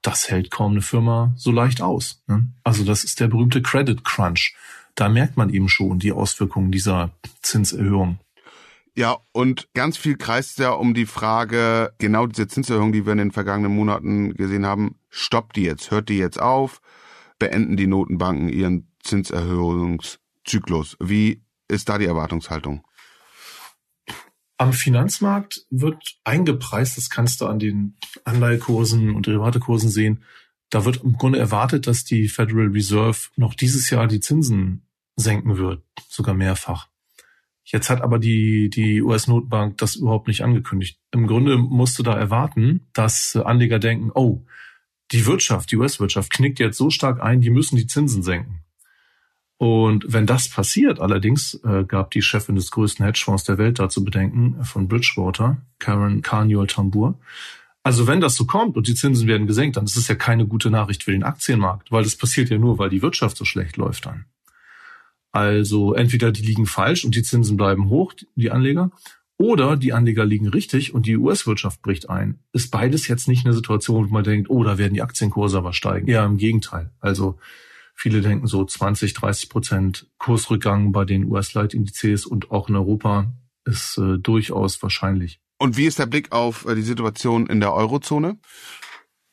das 0.02 0.30
hält 0.30 0.52
kaum 0.52 0.72
eine 0.74 0.82
Firma 0.82 1.34
so 1.38 1.52
leicht 1.52 1.82
aus. 1.82 2.24
Ne? 2.28 2.48
Also 2.64 2.84
das 2.84 3.04
ist 3.04 3.20
der 3.20 3.28
berühmte 3.28 3.62
Credit 3.62 4.04
Crunch. 4.04 4.56
Da 4.96 5.10
merkt 5.10 5.38
man 5.38 5.50
eben 5.50 5.70
schon 5.70 6.00
die 6.00 6.12
Auswirkungen 6.12 6.72
dieser 6.72 7.12
Zinserhöhung. 7.42 8.20
Ja, 8.94 9.20
und 9.32 9.70
ganz 9.74 9.98
viel 9.98 10.18
kreist 10.18 10.60
ja 10.60 10.72
um 10.72 10.94
die 10.94 11.06
Frage, 11.06 11.94
genau 11.98 12.28
diese 12.28 12.48
Zinserhöhung, 12.48 12.92
die 12.92 13.06
wir 13.06 13.14
in 13.14 13.20
den 13.20 13.32
vergangenen 13.32 13.74
Monaten 13.74 14.34
gesehen 14.34 14.66
haben, 14.66 14.96
stoppt 15.10 15.56
die 15.56 15.64
jetzt, 15.64 15.92
hört 15.92 16.10
die 16.10 16.18
jetzt 16.18 16.42
auf, 16.42 16.82
beenden 17.40 17.78
die 17.78 17.88
Notenbanken 17.88 18.50
ihren 18.50 18.92
Zinserhöhungszyklus. 19.02 20.98
Wie 21.00 21.42
ist 21.72 21.90
da 21.90 21.98
die 21.98 22.06
Erwartungshaltung? 22.06 22.86
Am 24.58 24.74
Finanzmarkt 24.74 25.66
wird 25.72 26.20
eingepreist, 26.24 26.98
das 26.98 27.10
kannst 27.10 27.42
du 27.42 27.48
an 27.48 27.58
den 27.58 27.98
Anleihekursen 28.26 29.16
und 29.16 29.26
Derivatekursen 29.26 29.90
sehen. 29.90 30.24
Da 30.70 30.86
wird 30.86 31.04
im 31.04 31.18
Grunde 31.18 31.40
erwartet, 31.40 31.88
dass 31.88 32.04
die 32.04 32.28
Federal 32.28 32.68
Reserve 32.68 33.30
noch 33.36 33.56
dieses 33.56 33.90
Jahr 33.90 34.08
die 34.08 34.20
Zinsen 34.20 34.86
senken 35.16 35.58
wird, 35.58 35.84
sogar 36.08 36.36
mehrfach. 36.36 36.90
Jetzt 37.64 37.90
hat 37.90 38.02
aber 38.02 38.20
die, 38.20 38.70
die 38.70 39.02
US-Notenbank 39.02 39.78
das 39.78 39.96
überhaupt 39.96 40.28
nicht 40.28 40.44
angekündigt. 40.44 41.00
Im 41.12 41.26
Grunde 41.26 41.58
musst 41.58 41.98
du 41.98 42.04
da 42.04 42.14
erwarten, 42.14 42.88
dass 42.94 43.36
Anleger 43.36 43.80
denken, 43.80 44.12
oh, 44.14 44.46
die 45.12 45.26
Wirtschaft, 45.26 45.72
die 45.72 45.78
US-Wirtschaft 45.78 46.32
knickt 46.32 46.60
jetzt 46.60 46.78
so 46.78 46.90
stark 46.90 47.22
ein, 47.22 47.42
die 47.42 47.50
müssen 47.50 47.78
die 47.78 47.88
Zinsen 47.88 48.24
senken. 48.24 48.61
Und 49.62 50.06
wenn 50.08 50.26
das 50.26 50.50
passiert, 50.50 51.00
allerdings 51.00 51.54
äh, 51.64 51.84
gab 51.84 52.10
die 52.10 52.24
Chefin 52.24 52.56
des 52.56 52.72
größten 52.72 53.06
Hedgefonds 53.06 53.44
der 53.44 53.60
Welt 53.60 53.78
dazu 53.78 54.04
bedenken, 54.04 54.56
von 54.64 54.88
Bridgewater, 54.88 55.58
Karen 55.78 56.24
Carniol 56.24 56.66
Tambour. 56.66 57.20
Also 57.84 58.08
wenn 58.08 58.22
das 58.22 58.34
so 58.34 58.48
kommt 58.48 58.76
und 58.76 58.88
die 58.88 58.96
Zinsen 58.96 59.28
werden 59.28 59.46
gesenkt, 59.46 59.78
dann 59.78 59.86
ist 59.86 59.98
es 59.98 60.08
ja 60.08 60.16
keine 60.16 60.48
gute 60.48 60.72
Nachricht 60.72 61.04
für 61.04 61.12
den 61.12 61.22
Aktienmarkt, 61.22 61.92
weil 61.92 62.04
das 62.04 62.16
passiert 62.16 62.50
ja 62.50 62.58
nur, 62.58 62.80
weil 62.80 62.90
die 62.90 63.04
Wirtschaft 63.04 63.38
so 63.38 63.46
schlecht 63.46 63.78
läuft 63.78 64.08
dann. 64.08 64.26
Also 65.32 65.94
entweder 65.94 66.32
die 66.32 66.42
liegen 66.42 66.66
falsch 66.66 67.06
und 67.06 67.14
die 67.14 67.22
Zinsen 67.22 67.56
bleiben 67.56 67.88
hoch, 67.90 68.14
die 68.34 68.50
Anleger, 68.50 68.90
oder 69.38 69.78
die 69.78 69.94
Anleger 69.94 70.26
liegen 70.26 70.48
richtig 70.48 70.96
und 70.96 71.06
die 71.06 71.18
US-Wirtschaft 71.18 71.84
bricht 71.84 72.10
ein. 72.10 72.40
Ist 72.52 72.72
beides 72.72 73.08
jetzt 73.08 73.28
nicht 73.28 73.46
eine 73.46 73.54
Situation, 73.54 74.10
wo 74.10 74.12
man 74.12 74.24
denkt, 74.24 74.50
oh, 74.50 74.64
da 74.64 74.80
werden 74.80 74.96
die 74.96 75.04
Aktienkurse 75.04 75.60
aber 75.60 75.74
steigen. 75.74 76.08
Ja, 76.08 76.26
im 76.26 76.38
Gegenteil. 76.38 76.90
Also 77.00 77.38
Viele 78.02 78.22
denken 78.22 78.48
so 78.48 78.66
20, 78.66 79.14
30 79.14 79.48
Prozent 79.48 80.08
Kursrückgang 80.18 80.92
bei 80.92 81.06
den 81.06 81.26
US-Leitindizes 81.26 82.26
und 82.26 82.50
auch 82.50 82.68
in 82.68 82.76
Europa 82.76 83.32
ist 83.64 84.00
äh, 84.00 84.18
durchaus 84.18 84.82
wahrscheinlich. 84.82 85.40
Und 85.60 85.78
wie 85.78 85.86
ist 85.86 86.00
der 86.00 86.08
Blick 86.08 86.32
auf 86.32 86.66
äh, 86.66 86.74
die 86.74 86.82
Situation 86.82 87.46
in 87.46 87.60
der 87.60 87.74
Eurozone? 87.74 88.40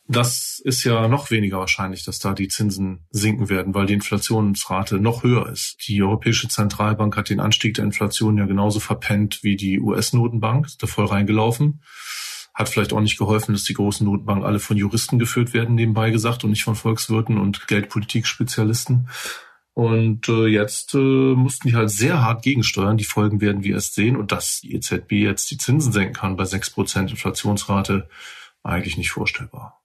Das 0.07 0.61
ist 0.63 0.85
ja 0.85 1.09
noch 1.09 1.31
weniger 1.31 1.59
wahrscheinlich, 1.61 2.05
dass 2.05 2.19
da 2.19 2.35
die 2.35 2.49
Zinsen 2.49 3.07
sinken 3.09 3.49
werden, 3.49 3.75
weil 3.75 3.87
die 3.87 3.95
Inflationsrate 3.95 5.01
noch 5.01 5.23
höher 5.23 5.49
ist. 5.49 5.89
Die 5.89 6.03
Europäische 6.03 6.49
Zentralbank 6.49 7.17
hat 7.17 7.31
den 7.31 7.41
Anstieg 7.41 7.73
der 7.73 7.87
Inflation 7.87 8.37
ja 8.37 8.45
genauso 8.45 8.81
verpennt 8.81 9.43
wie 9.43 9.57
die 9.57 9.81
US-Notenbank, 9.81 10.67
ist 10.67 10.83
da 10.83 10.87
voll 10.87 11.07
reingelaufen. 11.07 11.81
Hat 12.59 12.69
vielleicht 12.69 12.93
auch 12.93 13.01
nicht 13.01 13.19
geholfen, 13.19 13.53
dass 13.53 13.63
die 13.63 13.75
großen 13.75 14.05
Notenbanken 14.05 14.45
alle 14.45 14.59
von 14.59 14.77
Juristen 14.77 15.21
geführt 15.21 15.55
werden, 15.55 15.77
nebenbei 15.77 16.11
gesagt, 16.11 16.43
und 16.43 16.51
nicht 16.51 16.65
von 16.65 16.75
Volkswirten 16.75 17.39
und 17.39 17.69
Geldpolitikspezialisten. 17.69 19.09
Und 19.75 20.29
äh, 20.29 20.47
jetzt 20.47 20.93
äh, 20.95 20.99
mussten 20.99 21.69
die 21.69 21.77
halt 21.77 21.89
sehr 21.89 22.21
hart 22.21 22.43
gegensteuern. 22.43 22.97
Die 22.97 23.05
Folgen 23.05 23.41
werden 23.41 23.63
wir 23.63 23.77
erst 23.77 23.95
sehen. 23.95 24.17
Und 24.17 24.33
dass 24.33 24.63
die 24.63 24.75
EZB 24.75 25.13
jetzt 25.13 25.49
die 25.53 25.57
Zinsen 25.57 25.93
senken 25.93 26.15
kann 26.15 26.37
bei 26.37 26.47
sechs 26.47 26.69
Prozent 26.69 27.13
Inflationsrate, 27.13 28.09
eigentlich 28.65 28.97
nicht 28.97 29.13
vorstellbar. 29.13 29.81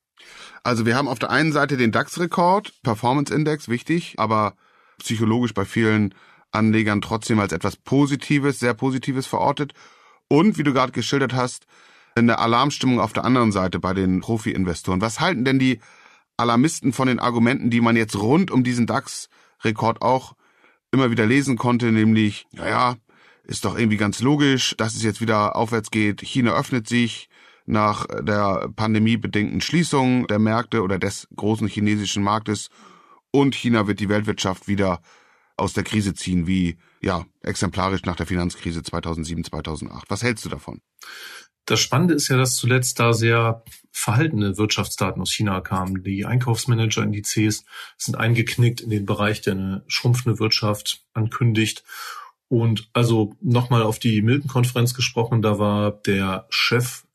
Also 0.64 0.88
wir 0.88 0.96
haben 0.96 1.08
auf 1.08 1.20
der 1.20 1.30
einen 1.30 1.52
Seite 1.52 1.78
den 1.78 1.92
DAX-Rekord, 1.92 2.74
Performance 2.82 3.32
Index, 3.32 3.70
wichtig, 3.70 4.16
aber 4.18 4.56
psychologisch 4.98 5.54
bei 5.54 5.64
vielen 5.64 6.16
Anlegern 6.52 7.02
trotzdem 7.02 7.40
als 7.40 7.54
etwas 7.54 7.76
Positives, 7.76 8.58
sehr 8.58 8.74
Positives 8.74 9.28
verortet. 9.28 9.76
Und 10.28 10.58
wie 10.58 10.64
du 10.64 10.74
gerade 10.74 10.92
geschildert 10.92 11.34
hast, 11.34 11.68
eine 12.16 12.40
Alarmstimmung 12.40 13.00
auf 13.00 13.14
der 13.14 13.26
anderen 13.26 13.52
Seite 13.52 13.80
bei 13.80 13.94
den 13.94 14.22
Profi-Investoren. 14.22 15.02
Was 15.02 15.20
halten 15.20 15.46
denn 15.46 15.60
die 15.60 15.80
Alarmisten 16.38 16.94
von 16.94 17.08
den 17.08 17.20
Argumenten, 17.20 17.70
die 17.70 17.82
man 17.82 17.96
jetzt 17.96 18.16
rund 18.16 18.52
um 18.52 18.64
diesen 18.64 18.88
DAX-Rekord 18.88 20.02
auch 20.02 20.36
immer 20.92 21.12
wieder 21.12 21.26
lesen 21.26 21.58
konnte, 21.58 21.92
nämlich, 21.92 22.46
naja, 22.52 22.96
ist 23.44 23.66
doch 23.66 23.78
irgendwie 23.78 23.98
ganz 23.98 24.22
logisch, 24.22 24.76
dass 24.78 24.96
es 24.96 25.04
jetzt 25.04 25.22
wieder 25.22 25.56
aufwärts 25.56 25.92
geht. 25.92 26.22
China 26.22 26.54
öffnet 26.54 26.88
sich 26.88 27.30
nach 27.66 28.06
der 28.22 28.70
pandemiebedingten 28.76 29.62
Schließung 29.62 30.28
der 30.28 30.40
Märkte 30.40 30.82
oder 30.82 31.00
des 31.00 31.28
großen 31.36 31.68
chinesischen 31.68 32.24
Marktes 32.24 32.70
und 33.32 33.56
China 33.56 33.88
wird 33.88 34.00
die 34.00 34.10
Weltwirtschaft 34.10 34.68
wieder 34.68 35.02
aus 35.58 35.74
der 35.74 35.84
Krise 35.84 36.14
ziehen, 36.14 36.48
wie 36.48 36.78
ja 37.02 37.26
exemplarisch 37.42 38.04
nach 38.04 38.16
der 38.16 38.26
Finanzkrise 38.26 38.84
2007, 38.84 39.44
2008. 39.46 40.10
Was 40.10 40.24
hältst 40.24 40.46
du 40.46 40.50
davon? 40.50 40.82
Das 41.66 41.80
Spannende 41.80 42.14
ist 42.14 42.28
ja, 42.28 42.38
dass 42.38 42.56
zuletzt 42.56 43.00
da 43.00 43.14
sehr 43.14 43.64
verhaltene 43.92 44.58
Wirtschaftsdaten 44.58 45.22
aus 45.22 45.32
China 45.32 45.62
kamen. 45.62 46.04
Die 46.04 46.26
Einkaufsmanager-Indizes 46.26 47.64
sind 47.98 48.16
eingeknickt 48.16 48.82
in 48.82 48.90
den 48.90 49.06
Bereich, 49.06 49.42
der 49.42 49.54
eine 49.54 49.84
schrumpfende 49.88 50.40
Wirtschaft 50.40 51.06
ankündigt. 51.14 51.84
Und 52.50 52.90
also 52.94 53.36
nochmal 53.42 53.84
auf 53.84 54.00
die 54.00 54.22
Milton-Konferenz 54.22 54.94
gesprochen, 54.94 55.42
da 55.42 55.58
war 55.58 55.92
der 55.92 56.46
Chef 56.50 57.06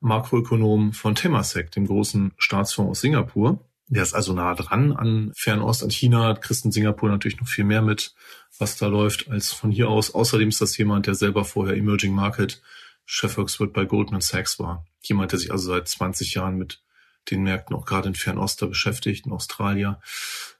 Makroökonom 0.00 0.92
von 0.92 1.14
Temasek, 1.14 1.70
dem 1.72 1.86
großen 1.86 2.32
Staatsfonds 2.38 2.90
aus 2.90 3.00
Singapur. 3.00 3.64
Der 3.88 4.02
ist 4.02 4.14
also 4.14 4.32
nah 4.32 4.54
dran 4.54 4.92
an 4.92 5.32
Fernost, 5.34 5.82
an 5.82 5.90
China, 5.90 6.38
in 6.64 6.72
Singapur 6.72 7.08
natürlich 7.08 7.40
noch 7.40 7.48
viel 7.48 7.64
mehr 7.64 7.82
mit, 7.82 8.14
was 8.58 8.76
da 8.76 8.86
läuft, 8.86 9.28
als 9.30 9.52
von 9.52 9.70
hier 9.70 9.88
aus. 9.88 10.14
Außerdem 10.14 10.50
ist 10.50 10.60
das 10.60 10.76
jemand, 10.76 11.06
der 11.06 11.14
selber 11.14 11.44
vorher 11.44 11.76
Emerging 11.76 12.14
Market 12.14 12.62
Chefvolkswirt 13.10 13.72
bei 13.72 13.86
Goldman 13.86 14.20
Sachs 14.20 14.58
war. 14.58 14.84
Jemand, 15.00 15.32
der 15.32 15.38
sich 15.38 15.50
also 15.50 15.72
seit 15.72 15.88
20 15.88 16.34
Jahren 16.34 16.58
mit 16.58 16.82
den 17.30 17.42
Märkten 17.42 17.74
auch 17.74 17.86
gerade 17.86 18.08
in 18.08 18.14
Fernost 18.14 18.60
beschäftigt, 18.60 19.24
in 19.24 19.32
Australien. 19.32 19.96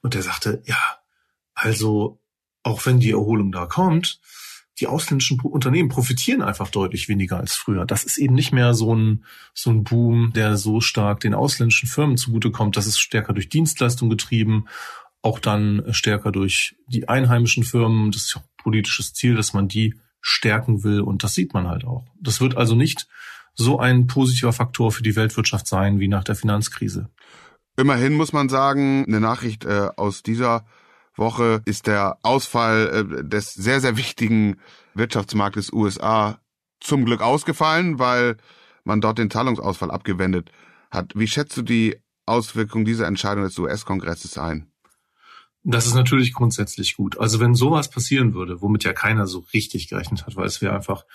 Und 0.01 0.15
der 0.15 0.23
sagte, 0.23 0.63
ja, 0.65 0.97
also 1.53 2.19
auch 2.63 2.87
wenn 2.87 2.99
die 2.99 3.11
Erholung 3.11 3.51
da 3.51 3.67
kommt, 3.67 4.19
die 4.79 4.87
ausländischen 4.87 5.39
Unternehmen 5.41 5.89
profitieren 5.89 6.41
einfach 6.41 6.69
deutlich 6.69 7.07
weniger 7.07 7.37
als 7.37 7.53
früher. 7.53 7.85
Das 7.85 8.03
ist 8.03 8.17
eben 8.17 8.33
nicht 8.33 8.51
mehr 8.51 8.73
so 8.73 8.95
ein, 8.95 9.25
so 9.53 9.69
ein 9.69 9.83
Boom, 9.83 10.33
der 10.33 10.57
so 10.57 10.81
stark 10.81 11.19
den 11.19 11.35
ausländischen 11.35 11.87
Firmen 11.87 12.17
zugutekommt. 12.17 12.77
Das 12.77 12.87
ist 12.87 12.99
stärker 12.99 13.33
durch 13.33 13.49
Dienstleistung 13.49 14.09
getrieben, 14.09 14.65
auch 15.21 15.37
dann 15.37 15.83
stärker 15.91 16.31
durch 16.31 16.77
die 16.87 17.09
einheimischen 17.09 17.63
Firmen. 17.63 18.11
Das 18.11 18.23
ist 18.23 18.35
ja 18.35 18.41
auch 18.41 18.63
politisches 18.63 19.13
Ziel, 19.13 19.35
dass 19.35 19.53
man 19.53 19.67
die 19.67 19.99
stärken 20.21 20.83
will. 20.83 21.01
Und 21.01 21.23
das 21.23 21.33
sieht 21.33 21.53
man 21.53 21.67
halt 21.67 21.85
auch. 21.85 22.05
Das 22.19 22.41
wird 22.41 22.57
also 22.57 22.75
nicht 22.75 23.07
so 23.55 23.79
ein 23.79 24.07
positiver 24.07 24.53
Faktor 24.53 24.91
für 24.91 25.03
die 25.03 25.15
Weltwirtschaft 25.15 25.67
sein 25.67 25.99
wie 25.99 26.07
nach 26.07 26.23
der 26.23 26.35
Finanzkrise. 26.35 27.09
Immerhin 27.77 28.13
muss 28.13 28.33
man 28.33 28.49
sagen, 28.49 29.05
eine 29.07 29.19
Nachricht 29.19 29.65
äh, 29.65 29.89
aus 29.95 30.23
dieser 30.23 30.65
Woche 31.15 31.61
ist 31.65 31.87
der 31.87 32.17
Ausfall 32.23 33.19
äh, 33.19 33.23
des 33.23 33.53
sehr, 33.53 33.81
sehr 33.81 33.97
wichtigen 33.97 34.57
Wirtschaftsmarktes 34.95 35.71
USA 35.71 36.39
zum 36.79 37.05
Glück 37.05 37.21
ausgefallen, 37.21 37.99
weil 37.99 38.37
man 38.83 39.01
dort 39.01 39.17
den 39.17 39.29
Zahlungsausfall 39.29 39.91
abgewendet 39.91 40.51
hat. 40.91 41.11
Wie 41.15 41.27
schätzt 41.27 41.55
du 41.57 41.61
die 41.61 41.97
Auswirkung 42.25 42.85
dieser 42.85 43.07
Entscheidung 43.07 43.43
des 43.43 43.57
US-Kongresses 43.57 44.37
ein? 44.37 44.68
Das 45.63 45.85
ist 45.85 45.93
natürlich 45.93 46.33
grundsätzlich 46.33 46.95
gut. 46.95 47.19
Also 47.19 47.39
wenn 47.39 47.53
sowas 47.53 47.89
passieren 47.89 48.33
würde, 48.33 48.61
womit 48.61 48.83
ja 48.83 48.93
keiner 48.93 49.27
so 49.27 49.45
richtig 49.53 49.89
gerechnet 49.89 50.25
hat, 50.25 50.35
weil 50.35 50.47
es 50.47 50.61
wäre 50.61 50.73
einfach 50.73 51.05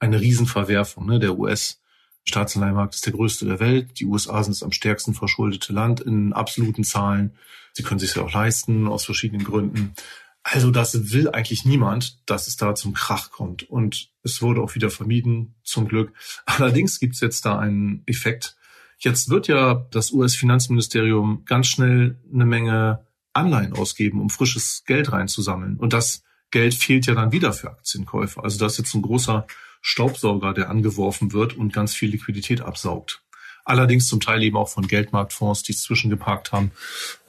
eine 0.00 0.20
Riesenverwerfung. 0.20 1.06
Ne? 1.06 1.20
Der 1.20 1.38
US-Staatsanleihenmarkt 1.38 2.94
ist 2.94 3.06
der 3.06 3.12
größte 3.12 3.46
der 3.46 3.60
Welt. 3.60 4.00
Die 4.00 4.06
USA 4.06 4.42
sind 4.42 4.54
das 4.54 4.64
am 4.64 4.72
stärksten 4.72 5.14
verschuldete 5.14 5.72
Land 5.72 6.00
in 6.00 6.32
absoluten 6.32 6.82
Zahlen. 6.82 7.36
Sie 7.72 7.84
können 7.84 8.00
sich 8.00 8.14
ja 8.14 8.22
auch 8.22 8.32
leisten 8.32 8.88
aus 8.88 9.04
verschiedenen 9.04 9.44
Gründen. 9.44 9.94
Also 10.42 10.72
das 10.72 11.12
will 11.12 11.30
eigentlich 11.30 11.64
niemand, 11.64 12.28
dass 12.28 12.48
es 12.48 12.56
da 12.56 12.74
zum 12.74 12.94
Krach 12.94 13.30
kommt. 13.30 13.62
Und 13.62 14.10
es 14.24 14.42
wurde 14.42 14.60
auch 14.60 14.74
wieder 14.74 14.90
vermieden, 14.90 15.54
zum 15.62 15.86
Glück. 15.86 16.12
Allerdings 16.46 16.98
gibt 16.98 17.14
es 17.14 17.20
jetzt 17.20 17.44
da 17.44 17.58
einen 17.58 18.02
Effekt. 18.06 18.56
Jetzt 18.98 19.30
wird 19.30 19.46
ja 19.46 19.86
das 19.90 20.10
US-Finanzministerium 20.12 21.44
ganz 21.44 21.68
schnell 21.68 22.18
eine 22.32 22.44
Menge 22.44 23.06
Anleihen 23.32 23.72
ausgeben, 23.72 24.20
um 24.20 24.30
frisches 24.30 24.82
Geld 24.86 25.12
reinzusammeln. 25.12 25.76
Und 25.76 25.92
das 25.92 26.22
Geld 26.50 26.74
fehlt 26.74 27.06
ja 27.06 27.14
dann 27.14 27.32
wieder 27.32 27.52
für 27.52 27.70
Aktienkäufe. 27.70 28.42
Also 28.42 28.58
das 28.58 28.72
ist 28.72 28.78
jetzt 28.78 28.94
ein 28.94 29.02
großer 29.02 29.46
Staubsauger, 29.80 30.54
der 30.54 30.70
angeworfen 30.70 31.32
wird 31.32 31.56
und 31.56 31.72
ganz 31.72 31.94
viel 31.94 32.10
Liquidität 32.10 32.60
absaugt. 32.60 33.22
Allerdings 33.64 34.06
zum 34.06 34.20
Teil 34.20 34.42
eben 34.42 34.56
auch 34.56 34.68
von 34.68 34.86
Geldmarktfonds, 34.86 35.62
die 35.62 35.72
es 35.72 35.82
zwischengeparkt 35.82 36.52
haben. 36.52 36.72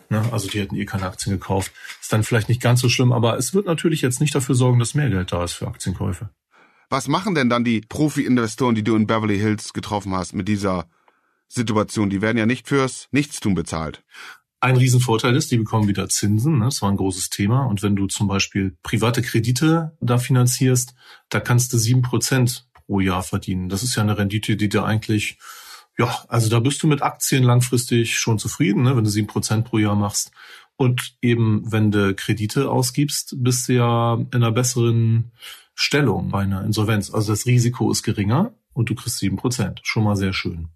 Ne? 0.10 0.24
Also 0.32 0.48
die 0.48 0.60
hätten 0.60 0.76
eh 0.76 0.86
keine 0.86 1.06
Aktien 1.06 1.34
gekauft. 1.34 1.72
Ist 2.02 2.12
dann 2.12 2.24
vielleicht 2.24 2.50
nicht 2.50 2.62
ganz 2.62 2.82
so 2.82 2.90
schlimm, 2.90 3.12
aber 3.12 3.38
es 3.38 3.54
wird 3.54 3.66
natürlich 3.66 4.02
jetzt 4.02 4.20
nicht 4.20 4.36
dafür 4.36 4.56
sorgen, 4.56 4.80
dass 4.80 4.94
mehr 4.94 5.10
Geld 5.10 5.32
da 5.32 5.44
ist 5.44 5.54
für 5.54 5.68
Aktienkäufe. 5.68 6.30
Was 6.90 7.08
machen 7.08 7.34
denn 7.34 7.50
dann 7.50 7.64
die 7.64 7.82
Profi-Investoren, 7.82 8.76
die 8.76 8.84
du 8.84 8.96
in 8.96 9.08
Beverly 9.08 9.40
Hills 9.40 9.74
getroffen 9.74 10.14
hast, 10.14 10.34
mit 10.34 10.48
dieser 10.48 10.86
Situation? 11.48 12.10
Die 12.10 12.22
werden 12.22 12.38
ja 12.38 12.46
nicht 12.46 12.68
fürs 12.68 13.08
Nichtstun 13.12 13.56
bezahlt. 13.56 14.04
Ein 14.64 14.78
Riesenvorteil 14.78 15.36
ist, 15.36 15.52
die 15.52 15.58
bekommen 15.58 15.90
wieder 15.90 16.08
Zinsen. 16.08 16.60
Ne? 16.60 16.66
Das 16.66 16.82
war 16.82 16.90
ein 16.90 16.96
großes 16.96 17.30
Thema. 17.30 17.66
Und 17.66 17.84
wenn 17.84 17.98
du 17.98 18.08
zum 18.08 18.30
Beispiel 18.30 18.78
private 18.82 19.22
Kredite 19.22 19.98
da 20.00 20.18
finanzierst, 20.18 20.96
da 21.28 21.42
kannst 21.42 21.74
du 21.74 21.78
sieben 21.78 22.02
Prozent 22.02 22.66
pro 22.74 23.02
Jahr 23.02 23.24
verdienen. 23.24 23.68
Das 23.68 23.84
ist 23.84 23.94
ja 23.98 24.04
eine 24.04 24.18
Rendite, 24.18 24.56
die 24.56 24.70
dir 24.70 24.86
eigentlich, 24.86 25.38
ja, 25.98 26.18
also 26.30 26.50
da 26.50 26.62
bist 26.62 26.82
du 26.82 26.88
mit 26.88 27.02
Aktien 27.02 27.44
langfristig 27.44 28.18
schon 28.18 28.40
zufrieden, 28.40 28.84
ne? 28.84 28.96
wenn 28.96 29.04
du 29.04 29.10
sieben 29.10 29.28
Prozent 29.28 29.66
pro 29.66 29.80
Jahr 29.80 29.96
machst. 29.96 30.32
Und 30.78 31.18
eben, 31.22 31.70
wenn 31.70 31.92
du 31.92 32.16
Kredite 32.16 32.72
ausgibst, 32.72 33.36
bist 33.40 33.68
du 33.68 33.74
ja 33.74 34.14
in 34.14 34.32
einer 34.32 34.54
besseren 34.54 35.34
Stellung 35.76 36.30
bei 36.30 36.44
einer 36.44 36.64
Insolvenz. 36.64 37.14
Also 37.14 37.34
das 37.34 37.46
Risiko 37.46 37.92
ist 37.92 38.04
geringer 38.04 38.54
und 38.72 38.90
du 38.90 38.96
kriegst 38.96 39.18
sieben 39.18 39.36
Prozent. 39.36 39.82
Schon 39.84 40.06
mal 40.06 40.16
sehr 40.16 40.32
schön. 40.32 40.70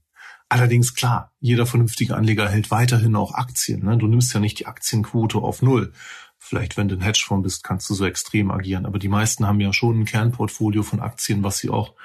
Allerdings 0.50 0.94
klar, 0.94 1.34
jeder 1.40 1.66
vernünftige 1.66 2.16
Anleger 2.16 2.48
hält 2.50 2.72
weiterhin 2.72 3.16
auch 3.16 3.34
Aktien. 3.34 3.84
Ne? 3.84 3.98
Du 3.98 4.08
nimmst 4.08 4.34
ja 4.34 4.40
nicht 4.40 4.60
die 4.60 4.66
Aktienquote 4.66 5.40
auf 5.40 5.62
Null. 5.62 5.92
Vielleicht, 6.38 6.78
wenn 6.78 6.88
du 6.88 6.96
ein 6.96 7.02
Hedgefonds 7.02 7.44
bist, 7.44 7.64
kannst 7.64 7.90
du 7.90 7.94
so 7.94 8.06
extrem 8.06 8.52
agieren. 8.52 8.86
Aber 8.86 9.00
die 9.00 9.10
meisten 9.10 9.46
haben 9.46 9.60
ja 9.60 9.74
schon 9.74 10.00
ein 10.00 10.06
Kernportfolio 10.06 10.84
von 10.84 11.02
Aktien, 11.02 11.44
was 11.44 11.58
sie 11.58 11.70
auch 11.70 11.96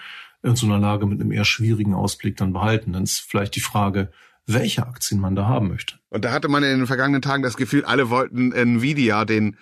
in 0.42 0.56
so 0.56 0.66
einer 0.66 0.78
Lage 0.78 1.06
mit 1.06 1.20
einem 1.20 1.30
eher 1.30 1.44
schwierigen 1.44 1.94
Ausblick 1.94 2.36
dann 2.36 2.52
behalten. 2.52 2.92
Dann 2.92 3.04
ist 3.04 3.20
vielleicht 3.20 3.54
die 3.54 3.60
Frage, 3.60 4.10
welche 4.46 4.86
Aktien 4.86 5.20
man 5.20 5.36
da 5.36 5.46
haben 5.46 5.68
möchte. 5.68 5.98
Und 6.08 6.24
da 6.24 6.32
hatte 6.32 6.48
man 6.48 6.64
in 6.64 6.78
den 6.78 6.86
vergangenen 6.88 7.22
Tagen 7.22 7.44
das 7.44 7.56
Gefühl, 7.56 7.84
alle 7.84 8.10
wollten 8.10 8.50
Nvidia, 8.50 9.24
den 9.24 9.56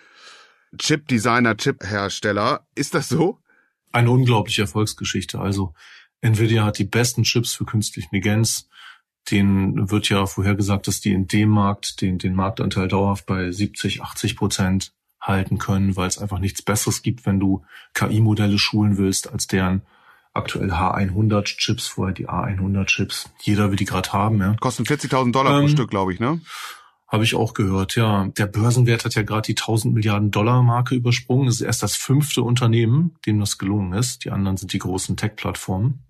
Chip-Designer, 0.78 1.56
Chip-Hersteller. 1.56 2.66
Ist 2.75 2.94
das 2.94 3.08
so? 3.08 3.40
Eine 3.92 4.10
unglaubliche 4.10 4.62
Erfolgsgeschichte. 4.62 5.38
Also 5.38 5.75
Nvidia 6.22 6.64
hat 6.64 6.78
die 6.78 6.84
besten 6.84 7.22
Chips 7.22 7.54
für 7.54 7.64
künstliche 7.64 8.06
Intelligenz. 8.06 8.68
Den 9.30 9.90
wird 9.90 10.08
ja 10.08 10.26
vorhergesagt, 10.26 10.86
dass 10.86 11.00
die 11.00 11.12
in 11.12 11.28
dem 11.28 11.50
Markt 11.50 12.00
den, 12.00 12.18
den 12.18 12.34
Marktanteil 12.34 12.88
dauerhaft 12.88 13.26
bei 13.26 13.50
70, 13.50 14.02
80 14.02 14.36
Prozent 14.36 14.92
halten 15.20 15.58
können, 15.58 15.96
weil 15.96 16.08
es 16.08 16.18
einfach 16.18 16.38
nichts 16.38 16.62
Besseres 16.62 17.02
gibt, 17.02 17.26
wenn 17.26 17.38
du 17.38 17.62
KI-Modelle 17.94 18.58
schulen 18.58 18.96
willst, 18.96 19.30
als 19.30 19.46
deren 19.46 19.82
aktuell 20.32 20.72
H100-Chips, 20.72 21.88
vorher 21.88 22.14
die 22.14 22.28
A100-Chips. 22.28 23.30
Jeder 23.40 23.70
will 23.70 23.76
die 23.76 23.84
gerade 23.84 24.12
haben. 24.12 24.40
Ja. 24.40 24.56
Kosten 24.60 24.84
40.000 24.84 25.32
Dollar 25.32 25.58
ähm, 25.58 25.66
pro 25.66 25.68
Stück, 25.68 25.90
glaube 25.90 26.12
ich, 26.12 26.20
ne? 26.20 26.40
Habe 27.08 27.24
ich 27.24 27.34
auch 27.34 27.54
gehört, 27.54 27.96
ja. 27.96 28.28
Der 28.38 28.46
Börsenwert 28.46 29.04
hat 29.04 29.14
ja 29.16 29.22
gerade 29.22 29.46
die 29.46 29.60
1000 29.60 29.92
Milliarden 29.92 30.30
Dollar 30.30 30.62
Marke 30.62 30.94
übersprungen. 30.94 31.48
Es 31.48 31.56
ist 31.56 31.62
erst 31.62 31.82
das 31.82 31.96
fünfte 31.96 32.42
Unternehmen, 32.42 33.16
dem 33.26 33.40
das 33.40 33.58
gelungen 33.58 33.92
ist. 33.92 34.24
Die 34.24 34.30
anderen 34.30 34.56
sind 34.56 34.72
die 34.72 34.78
großen 34.78 35.16
Tech-Plattformen. 35.16 36.04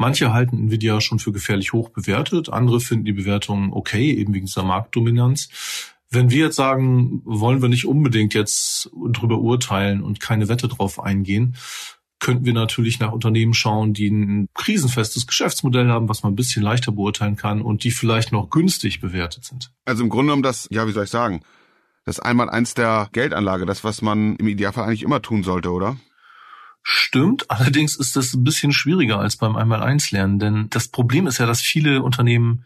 Manche 0.00 0.32
halten 0.32 0.56
Nvidia 0.56 0.98
schon 1.02 1.18
für 1.18 1.30
gefährlich 1.30 1.74
hoch 1.74 1.90
bewertet, 1.90 2.48
andere 2.48 2.80
finden 2.80 3.04
die 3.04 3.12
Bewertung 3.12 3.70
okay, 3.70 4.12
eben 4.14 4.32
wegen 4.32 4.46
dieser 4.46 4.62
Marktdominanz. 4.62 5.50
Wenn 6.08 6.30
wir 6.30 6.46
jetzt 6.46 6.56
sagen, 6.56 7.20
wollen 7.26 7.60
wir 7.60 7.68
nicht 7.68 7.84
unbedingt 7.84 8.32
jetzt 8.32 8.88
drüber 9.12 9.40
urteilen 9.40 10.02
und 10.02 10.18
keine 10.18 10.48
Wette 10.48 10.68
drauf 10.68 10.98
eingehen, 11.00 11.54
könnten 12.18 12.46
wir 12.46 12.54
natürlich 12.54 12.98
nach 12.98 13.12
Unternehmen 13.12 13.52
schauen, 13.52 13.92
die 13.92 14.08
ein 14.08 14.48
krisenfestes 14.54 15.26
Geschäftsmodell 15.26 15.88
haben, 15.88 16.08
was 16.08 16.22
man 16.22 16.32
ein 16.32 16.36
bisschen 16.36 16.62
leichter 16.62 16.92
beurteilen 16.92 17.36
kann 17.36 17.60
und 17.60 17.84
die 17.84 17.90
vielleicht 17.90 18.32
noch 18.32 18.48
günstig 18.48 19.02
bewertet 19.02 19.44
sind. 19.44 19.70
Also 19.84 20.02
im 20.02 20.08
Grunde 20.08 20.28
genommen 20.28 20.42
das, 20.42 20.66
ja, 20.70 20.88
wie 20.88 20.92
soll 20.92 21.04
ich 21.04 21.10
sagen, 21.10 21.42
das 22.06 22.20
einmal 22.20 22.48
eins 22.48 22.72
der 22.72 23.10
Geldanlage, 23.12 23.66
das, 23.66 23.84
was 23.84 24.00
man 24.00 24.36
im 24.36 24.48
Idealfall 24.48 24.84
eigentlich 24.84 25.02
immer 25.02 25.20
tun 25.20 25.42
sollte, 25.42 25.70
oder? 25.70 25.98
Stimmt, 26.82 27.50
allerdings 27.50 27.96
ist 27.96 28.16
das 28.16 28.34
ein 28.34 28.44
bisschen 28.44 28.72
schwieriger 28.72 29.18
als 29.18 29.36
beim 29.36 29.56
Einmal-Eins-Lernen, 29.56 30.38
denn 30.38 30.66
das 30.70 30.88
Problem 30.88 31.26
ist 31.26 31.38
ja, 31.38 31.46
dass 31.46 31.60
viele 31.60 32.02
Unternehmen 32.02 32.64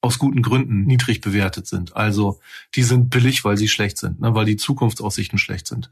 aus 0.00 0.18
guten 0.18 0.42
Gründen 0.42 0.82
niedrig 0.84 1.20
bewertet 1.20 1.66
sind. 1.66 1.96
Also 1.96 2.40
die 2.74 2.82
sind 2.82 3.08
billig, 3.08 3.44
weil 3.44 3.56
sie 3.56 3.68
schlecht 3.68 3.98
sind, 3.98 4.20
ne, 4.20 4.34
weil 4.34 4.46
die 4.46 4.56
Zukunftsaussichten 4.56 5.38
schlecht 5.38 5.68
sind. 5.68 5.90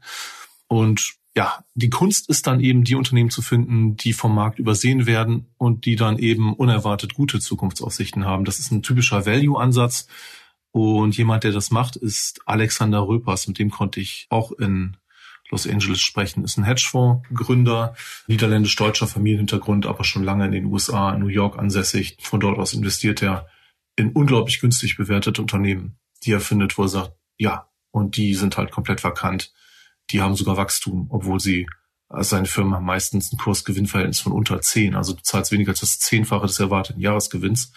Und 0.67 1.13
ja, 1.33 1.63
die 1.75 1.89
Kunst 1.89 2.29
ist 2.29 2.45
dann 2.45 2.59
eben, 2.59 2.83
die 2.83 2.95
Unternehmen 2.95 3.29
zu 3.29 3.41
finden, 3.41 3.95
die 3.95 4.11
vom 4.11 4.35
Markt 4.35 4.59
übersehen 4.59 5.05
werden 5.05 5.47
und 5.57 5.85
die 5.85 5.95
dann 5.95 6.17
eben 6.17 6.53
unerwartet 6.53 7.13
gute 7.13 7.39
Zukunftsaussichten 7.39 8.25
haben. 8.25 8.43
Das 8.43 8.59
ist 8.59 8.71
ein 8.71 8.83
typischer 8.83 9.25
Value-Ansatz. 9.25 10.07
Und 10.71 11.17
jemand, 11.17 11.43
der 11.45 11.51
das 11.51 11.71
macht, 11.71 11.95
ist 11.95 12.41
Alexander 12.45 13.07
Röpers. 13.07 13.47
Mit 13.47 13.59
dem 13.59 13.71
konnte 13.71 14.01
ich 14.01 14.27
auch 14.29 14.51
in 14.51 14.97
Los 15.51 15.67
Angeles 15.67 16.01
sprechen, 16.01 16.43
ist 16.43 16.57
ein 16.57 16.63
Hedgefonds-Gründer, 16.63 17.95
niederländisch-deutscher 18.27 19.07
Familienhintergrund, 19.07 19.85
aber 19.85 20.03
schon 20.03 20.23
lange 20.23 20.45
in 20.45 20.51
den 20.51 20.65
USA, 20.65 21.13
in 21.13 21.19
New 21.19 21.27
York 21.27 21.59
ansässig. 21.59 22.17
Von 22.21 22.39
dort 22.39 22.57
aus 22.57 22.73
investiert 22.73 23.21
er 23.21 23.47
in 23.95 24.13
unglaublich 24.13 24.61
günstig 24.61 24.97
bewertete 24.97 25.41
Unternehmen, 25.41 25.97
die 26.23 26.31
er 26.31 26.39
findet, 26.39 26.77
wo 26.77 26.83
er 26.83 26.87
sagt, 26.87 27.11
ja, 27.37 27.67
und 27.91 28.15
die 28.17 28.33
sind 28.33 28.57
halt 28.57 28.71
komplett 28.71 29.03
vakant 29.03 29.53
die 30.11 30.21
haben 30.21 30.35
sogar 30.35 30.57
Wachstum, 30.57 31.07
obwohl 31.09 31.39
sie 31.39 31.67
also 32.09 32.31
seine 32.31 32.47
Firma 32.47 32.81
meistens 32.81 33.31
ein 33.31 33.37
Kursgewinnverhältnis 33.37 34.19
von 34.19 34.33
unter 34.33 34.59
10. 34.59 34.95
Also 34.95 35.13
du 35.13 35.21
zahlst 35.21 35.51
weniger 35.53 35.71
als 35.71 35.79
das 35.79 35.99
Zehnfache 35.99 36.45
des 36.45 36.59
erwarteten 36.59 36.99
Jahresgewinns. 36.99 37.71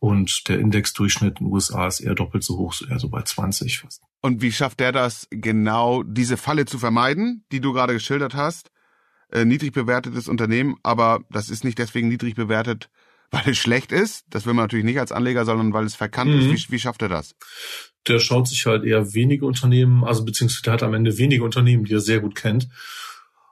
Und 0.00 0.48
der 0.48 0.60
Indexdurchschnitt 0.60 1.40
in 1.40 1.46
den 1.46 1.52
USA 1.52 1.88
ist 1.88 2.00
eher 2.00 2.14
doppelt 2.14 2.44
so 2.44 2.56
hoch, 2.56 2.74
eher 2.88 3.00
so 3.00 3.08
bei 3.08 3.22
20 3.22 3.80
fast. 3.80 4.02
Und 4.20 4.42
wie 4.42 4.52
schafft 4.52 4.80
der 4.80 4.92
das 4.92 5.26
genau, 5.30 6.02
diese 6.02 6.36
Falle 6.36 6.66
zu 6.66 6.78
vermeiden, 6.78 7.44
die 7.50 7.60
du 7.60 7.72
gerade 7.72 7.94
geschildert 7.94 8.34
hast? 8.34 8.70
Äh, 9.30 9.44
niedrig 9.44 9.72
bewertetes 9.72 10.28
Unternehmen, 10.28 10.76
aber 10.82 11.20
das 11.30 11.50
ist 11.50 11.64
nicht 11.64 11.78
deswegen 11.78 12.08
niedrig 12.08 12.34
bewertet, 12.34 12.90
weil 13.30 13.48
es 13.48 13.58
schlecht 13.58 13.92
ist. 13.92 14.24
Das 14.30 14.46
will 14.46 14.54
man 14.54 14.64
natürlich 14.64 14.86
nicht 14.86 15.00
als 15.00 15.12
Anleger, 15.12 15.44
sondern 15.44 15.72
weil 15.72 15.84
es 15.84 15.96
verkannt 15.96 16.30
mhm. 16.30 16.52
ist. 16.52 16.68
Wie, 16.68 16.72
wie 16.72 16.78
schafft 16.78 17.02
er 17.02 17.08
das? 17.08 17.34
der 18.08 18.18
schaut 18.18 18.48
sich 18.48 18.66
halt 18.66 18.84
eher 18.84 19.14
wenige 19.14 19.46
Unternehmen, 19.46 20.04
also 20.04 20.24
beziehungsweise 20.24 20.62
der 20.62 20.72
hat 20.74 20.82
am 20.82 20.94
Ende 20.94 21.18
wenige 21.18 21.44
Unternehmen, 21.44 21.84
die 21.84 21.94
er 21.94 22.00
sehr 22.00 22.20
gut 22.20 22.34
kennt. 22.34 22.68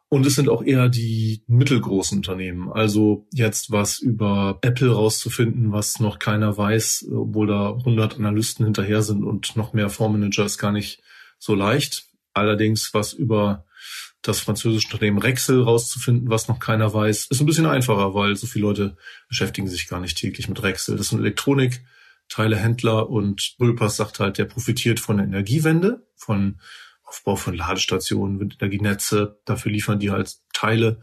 Und 0.09 0.25
es 0.25 0.37
sind 0.37 0.49
auch 0.49 0.63
eher 0.63 0.89
die 0.89 1.43
mittelgroßen 1.49 2.19
Unternehmen. 2.19 2.71
Also 2.71 3.27
jetzt 3.33 3.73
was 3.73 3.99
über 3.99 4.59
Apple 4.63 4.93
rauszufinden, 4.93 5.73
was 5.73 5.99
noch 5.99 6.21
keiner 6.21 6.57
weiß, 6.57 7.09
obwohl 7.13 7.49
da 7.49 7.71
100 7.71 8.17
Analysten 8.17 8.65
hinterher 8.65 9.03
sind 9.03 9.25
und 9.25 9.57
noch 9.57 9.73
mehr 9.73 9.91
Fondsmanager 9.91 10.45
ist 10.45 10.59
gar 10.59 10.71
nicht 10.71 11.03
so 11.39 11.55
leicht. 11.55 12.07
Allerdings 12.35 12.95
was 12.95 13.13
über 13.15 13.65
das 14.23 14.41
französische 14.41 14.89
Unternehmen 14.89 15.19
Rexel 15.19 15.63
rauszufinden, 15.63 16.31
was 16.31 16.49
noch 16.49 16.59
keiner 16.59 16.93
weiß, 16.93 17.27
ist 17.27 17.41
ein 17.41 17.47
bisschen 17.47 17.67
einfacher, 17.67 18.15
weil 18.15 18.37
so 18.37 18.47
viele 18.47 18.67
Leute 18.67 18.97
beschäftigen 19.29 19.69
sich 19.69 19.89
gar 19.89 20.01
nicht 20.01 20.17
täglich 20.17 20.49
mit 20.49 20.63
Rexel. 20.63 20.97
Das 20.97 21.07
ist 21.07 21.13
eine 21.13 21.23
Elektronik, 21.23 21.85
Teilehändler 22.29 23.09
und 23.09 23.55
Röpers 23.61 23.97
sagt 23.97 24.19
halt, 24.19 24.39
der 24.39 24.47
profitiert 24.47 25.01
von 25.01 25.19
der 25.19 25.27
Energiewende, 25.27 26.07
von 26.17 26.61
Aufbau 27.07 27.37
von 27.37 27.55
Ladestationen, 27.55 28.41
Windenergienetze. 28.41 29.41
Dafür 29.45 29.73
liefern 29.73 29.99
die 29.99 30.11
halt 30.11 30.37
Teile. 30.53 31.01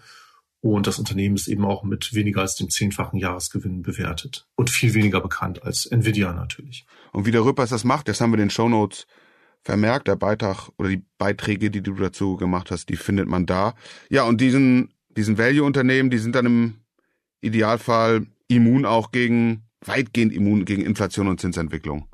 Und 0.61 0.87
das 0.87 0.99
Unternehmen 0.99 1.35
ist 1.35 1.47
eben 1.47 1.65
auch 1.65 1.83
mit 1.83 2.13
weniger 2.13 2.41
als 2.41 2.55
dem 2.55 2.69
zehnfachen 2.69 3.19
Jahresgewinn 3.19 3.81
bewertet. 3.81 4.47
Und 4.55 4.69
viel 4.69 4.93
weniger 4.93 5.19
bekannt 5.19 5.63
als 5.63 5.85
Nvidia 5.85 6.31
natürlich. 6.31 6.85
Und 7.11 7.25
wie 7.25 7.31
der 7.31 7.43
Röpers 7.43 7.71
das 7.71 7.83
macht, 7.83 8.07
das 8.07 8.21
haben 8.21 8.31
wir 8.31 8.35
in 8.35 8.45
den 8.45 8.49
Shownotes 8.49 9.05
vermerkt. 9.63 10.07
Der 10.07 10.15
Beitrag 10.15 10.69
oder 10.77 10.89
die 10.89 11.03
Beiträge, 11.17 11.69
die 11.69 11.81
du 11.81 11.95
dazu 11.95 12.37
gemacht 12.37 12.71
hast, 12.71 12.87
die 12.87 12.95
findet 12.95 13.27
man 13.27 13.45
da. 13.45 13.75
Ja, 14.09 14.23
und 14.23 14.39
diesen, 14.39 14.93
diesen 15.09 15.37
Value-Unternehmen, 15.37 16.09
die 16.09 16.17
sind 16.17 16.35
dann 16.35 16.45
im 16.45 16.75
Idealfall 17.41 18.25
immun 18.47 18.85
auch 18.85 19.11
gegen 19.11 19.63
weitgehend 19.85 20.33
immun 20.33 20.65
gegen 20.65 20.85
Inflation 20.85 21.27
und 21.27 21.41
Zinsentwicklung. 21.41 22.07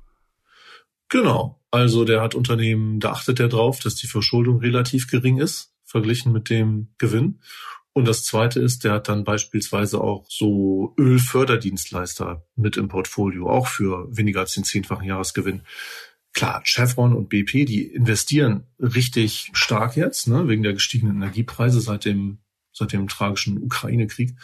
Genau. 1.10 1.60
Also 1.72 2.06
der 2.06 2.22
hat 2.22 2.36
Unternehmen, 2.36 3.00
da 3.00 3.12
achtet 3.12 3.40
er 3.40 3.50
drauf, 3.50 3.80
dass 3.80 3.96
die 3.96 4.08
Verschuldung 4.08 4.60
relativ 4.60 5.08
gering 5.08 5.38
ist, 5.38 5.74
verglichen 5.84 6.32
mit 6.32 6.50
dem 6.50 6.90
Gewinn. 6.98 7.40
Und 7.94 8.08
das 8.08 8.24
zweite 8.24 8.60
ist, 8.60 8.84
der 8.84 8.94
hat 8.94 9.10
dann 9.10 9.24
beispielsweise 9.24 10.00
auch 10.00 10.26
so 10.30 10.94
Ölförderdienstleister 10.98 12.46
mit 12.56 12.78
im 12.78 12.88
Portfolio, 12.88 13.50
auch 13.50 13.68
für 13.68 14.08
weniger 14.16 14.42
als 14.42 14.54
den 14.54 14.64
zehnfachen 14.64 15.06
Jahresgewinn. 15.06 15.62
Klar, 16.34 16.62
Chevron 16.64 17.14
und 17.14 17.30
BP, 17.30 17.66
die 17.66 17.84
investieren 17.84 18.68
richtig 18.80 19.50
stark 19.54 19.96
jetzt, 19.96 20.28
ne, 20.28 20.48
wegen 20.48 20.64
der 20.64 20.74
gestiegenen 20.74 21.18
Energiepreise 21.18 21.82
seit 21.82 22.06
dem, 22.06 22.38
seit 22.72 22.94
dem 22.94 23.08
tragischen 23.08 23.62
Ukraine-Krieg. 23.62 24.36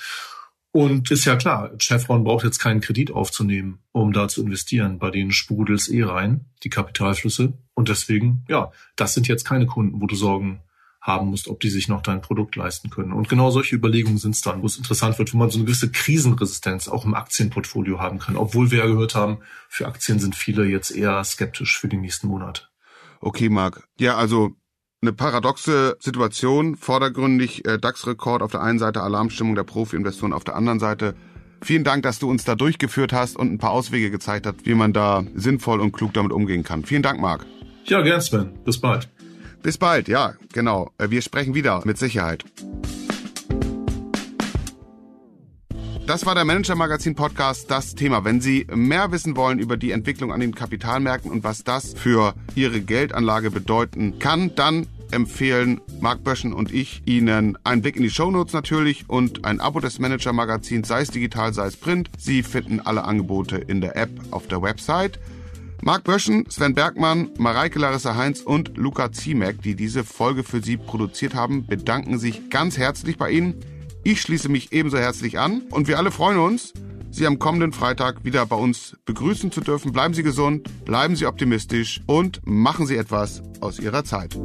Und 0.75 1.09
ist 1.09 1.23
ja 1.23 1.37
klar, 1.37 1.71
Chevron 1.79 2.25
braucht 2.25 2.43
jetzt 2.43 2.59
keinen 2.59 2.81
Kredit 2.81 3.09
aufzunehmen, 3.09 3.79
um 3.93 4.11
da 4.11 4.27
zu 4.27 4.43
investieren. 4.43 4.99
Bei 4.99 5.09
denen 5.09 5.31
sprudelt 5.31 5.79
es 5.79 5.87
eh 5.87 6.03
rein, 6.03 6.47
die 6.65 6.69
Kapitalflüsse. 6.69 7.53
Und 7.75 7.87
deswegen, 7.87 8.43
ja, 8.49 8.73
das 8.97 9.13
sind 9.13 9.29
jetzt 9.29 9.45
keine 9.45 9.67
Kunden, 9.67 10.01
wo 10.01 10.05
du 10.05 10.17
Sorgen 10.17 10.59
haben 10.99 11.29
musst, 11.29 11.47
ob 11.47 11.61
die 11.61 11.69
sich 11.69 11.87
noch 11.87 12.01
dein 12.01 12.19
Produkt 12.19 12.57
leisten 12.57 12.89
können. 12.89 13.13
Und 13.13 13.29
genau 13.29 13.51
solche 13.51 13.73
Überlegungen 13.73 14.17
sind 14.17 14.35
es 14.35 14.41
dann, 14.41 14.63
wo 14.63 14.65
es 14.65 14.75
interessant 14.75 15.17
wird, 15.17 15.33
wo 15.33 15.37
man 15.37 15.49
so 15.49 15.59
eine 15.59 15.65
gewisse 15.65 15.91
Krisenresistenz 15.91 16.89
auch 16.89 17.05
im 17.05 17.13
Aktienportfolio 17.13 18.01
haben 18.01 18.19
kann. 18.19 18.35
Obwohl 18.35 18.69
wir 18.69 18.79
ja 18.79 18.85
gehört 18.85 19.15
haben, 19.15 19.37
für 19.69 19.87
Aktien 19.87 20.19
sind 20.19 20.35
viele 20.35 20.65
jetzt 20.65 20.91
eher 20.91 21.23
skeptisch 21.23 21.79
für 21.79 21.87
die 21.87 21.95
nächsten 21.95 22.27
Monate. 22.27 22.63
Okay, 23.21 23.47
Marc. 23.47 23.87
Ja, 23.97 24.17
also 24.17 24.57
eine 25.01 25.13
paradoxe 25.13 25.97
Situation. 25.99 26.75
Vordergründig 26.75 27.65
äh, 27.67 27.77
DAX-Rekord 27.77 28.41
auf 28.41 28.51
der 28.51 28.61
einen 28.61 28.79
Seite, 28.79 29.01
Alarmstimmung 29.01 29.55
der 29.55 29.63
Profi-Investoren 29.63 30.33
auf 30.33 30.43
der 30.43 30.55
anderen 30.55 30.79
Seite. 30.79 31.15
Vielen 31.61 31.83
Dank, 31.83 32.03
dass 32.03 32.19
du 32.19 32.29
uns 32.29 32.43
da 32.43 32.55
durchgeführt 32.55 33.13
hast 33.13 33.37
und 33.37 33.51
ein 33.51 33.57
paar 33.57 33.71
Auswege 33.71 34.11
gezeigt 34.11 34.45
hast, 34.45 34.65
wie 34.65 34.75
man 34.75 34.93
da 34.93 35.23
sinnvoll 35.35 35.79
und 35.79 35.91
klug 35.93 36.13
damit 36.13 36.31
umgehen 36.31 36.63
kann. 36.63 36.83
Vielen 36.85 37.01
Dank, 37.01 37.19
Marc. 37.19 37.45
Ja, 37.85 38.01
gern, 38.01 38.21
Sven. 38.21 38.51
Bis 38.63 38.79
bald. 38.79 39.09
Bis 39.63 39.77
bald, 39.77 40.07
ja, 40.07 40.35
genau. 40.53 40.91
Äh, 40.97 41.09
wir 41.09 41.21
sprechen 41.21 41.55
wieder, 41.55 41.81
mit 41.85 41.97
Sicherheit. 41.97 42.43
Das 46.07 46.23
war 46.27 46.35
der 46.35 46.45
Manager 46.45 46.75
Magazin 46.75 47.15
Podcast, 47.15 47.71
das 47.71 47.95
Thema. 47.95 48.23
Wenn 48.23 48.39
Sie 48.39 48.67
mehr 48.71 49.11
wissen 49.11 49.35
wollen 49.35 49.57
über 49.57 49.75
die 49.75 49.89
Entwicklung 49.89 50.31
an 50.31 50.39
den 50.39 50.53
Kapitalmärkten 50.53 51.31
und 51.31 51.43
was 51.43 51.63
das 51.63 51.95
für 51.95 52.35
Ihre 52.53 52.79
Geldanlage 52.79 53.49
bedeuten 53.49 54.19
kann, 54.19 54.53
dann 54.53 54.85
empfehlen 55.09 55.81
Marc 56.01 56.23
Böschen 56.23 56.53
und 56.53 56.71
ich 56.71 57.01
Ihnen 57.05 57.57
einen 57.63 57.81
Blick 57.81 57.95
in 57.95 58.03
die 58.03 58.11
Shownotes 58.11 58.53
natürlich 58.53 59.09
und 59.09 59.45
ein 59.45 59.59
Abo 59.59 59.79
des 59.79 59.97
Manager 59.97 60.31
Magazins, 60.31 60.87
sei 60.87 61.01
es 61.01 61.09
digital, 61.09 61.55
sei 61.55 61.65
es 61.65 61.75
print. 61.75 62.11
Sie 62.19 62.43
finden 62.43 62.81
alle 62.81 63.03
Angebote 63.03 63.57
in 63.57 63.81
der 63.81 63.95
App 63.95 64.11
auf 64.29 64.47
der 64.47 64.61
Website. 64.61 65.19
Marc 65.81 66.03
Böschen, 66.03 66.45
Sven 66.49 66.75
Bergmann, 66.75 67.31
Mareike 67.39 67.79
Larissa 67.79 68.15
Heinz 68.15 68.41
und 68.41 68.77
Luca 68.77 69.11
Ziemek, 69.11 69.63
die 69.63 69.75
diese 69.75 70.03
Folge 70.03 70.43
für 70.43 70.61
Sie 70.61 70.77
produziert 70.77 71.33
haben, 71.33 71.65
bedanken 71.65 72.19
sich 72.19 72.51
ganz 72.51 72.77
herzlich 72.77 73.17
bei 73.17 73.31
Ihnen. 73.31 73.55
Ich 74.07 74.21
schließe 74.21 74.49
mich 74.49 74.71
ebenso 74.71 74.99
herzlich 74.99 75.39
an 75.39 75.61
und 75.71 75.87
wir 75.87 75.97
alle 75.97 76.11
freuen 76.11 76.37
uns, 76.37 76.73
Sie 77.09 77.25
am 77.25 77.39
kommenden 77.39 77.73
Freitag 77.73 78.23
wieder 78.23 78.45
bei 78.45 78.55
uns 78.55 78.95
begrüßen 79.05 79.51
zu 79.51 79.61
dürfen. 79.61 79.93
Bleiben 79.93 80.13
Sie 80.13 80.21
gesund, 80.21 80.69
bleiben 80.85 81.15
Sie 81.15 81.25
optimistisch 81.25 82.01
und 82.05 82.39
machen 82.45 82.85
Sie 82.85 82.97
etwas 82.97 83.41
aus 83.61 83.79
Ihrer 83.79 84.03
Zeit. 84.03 84.37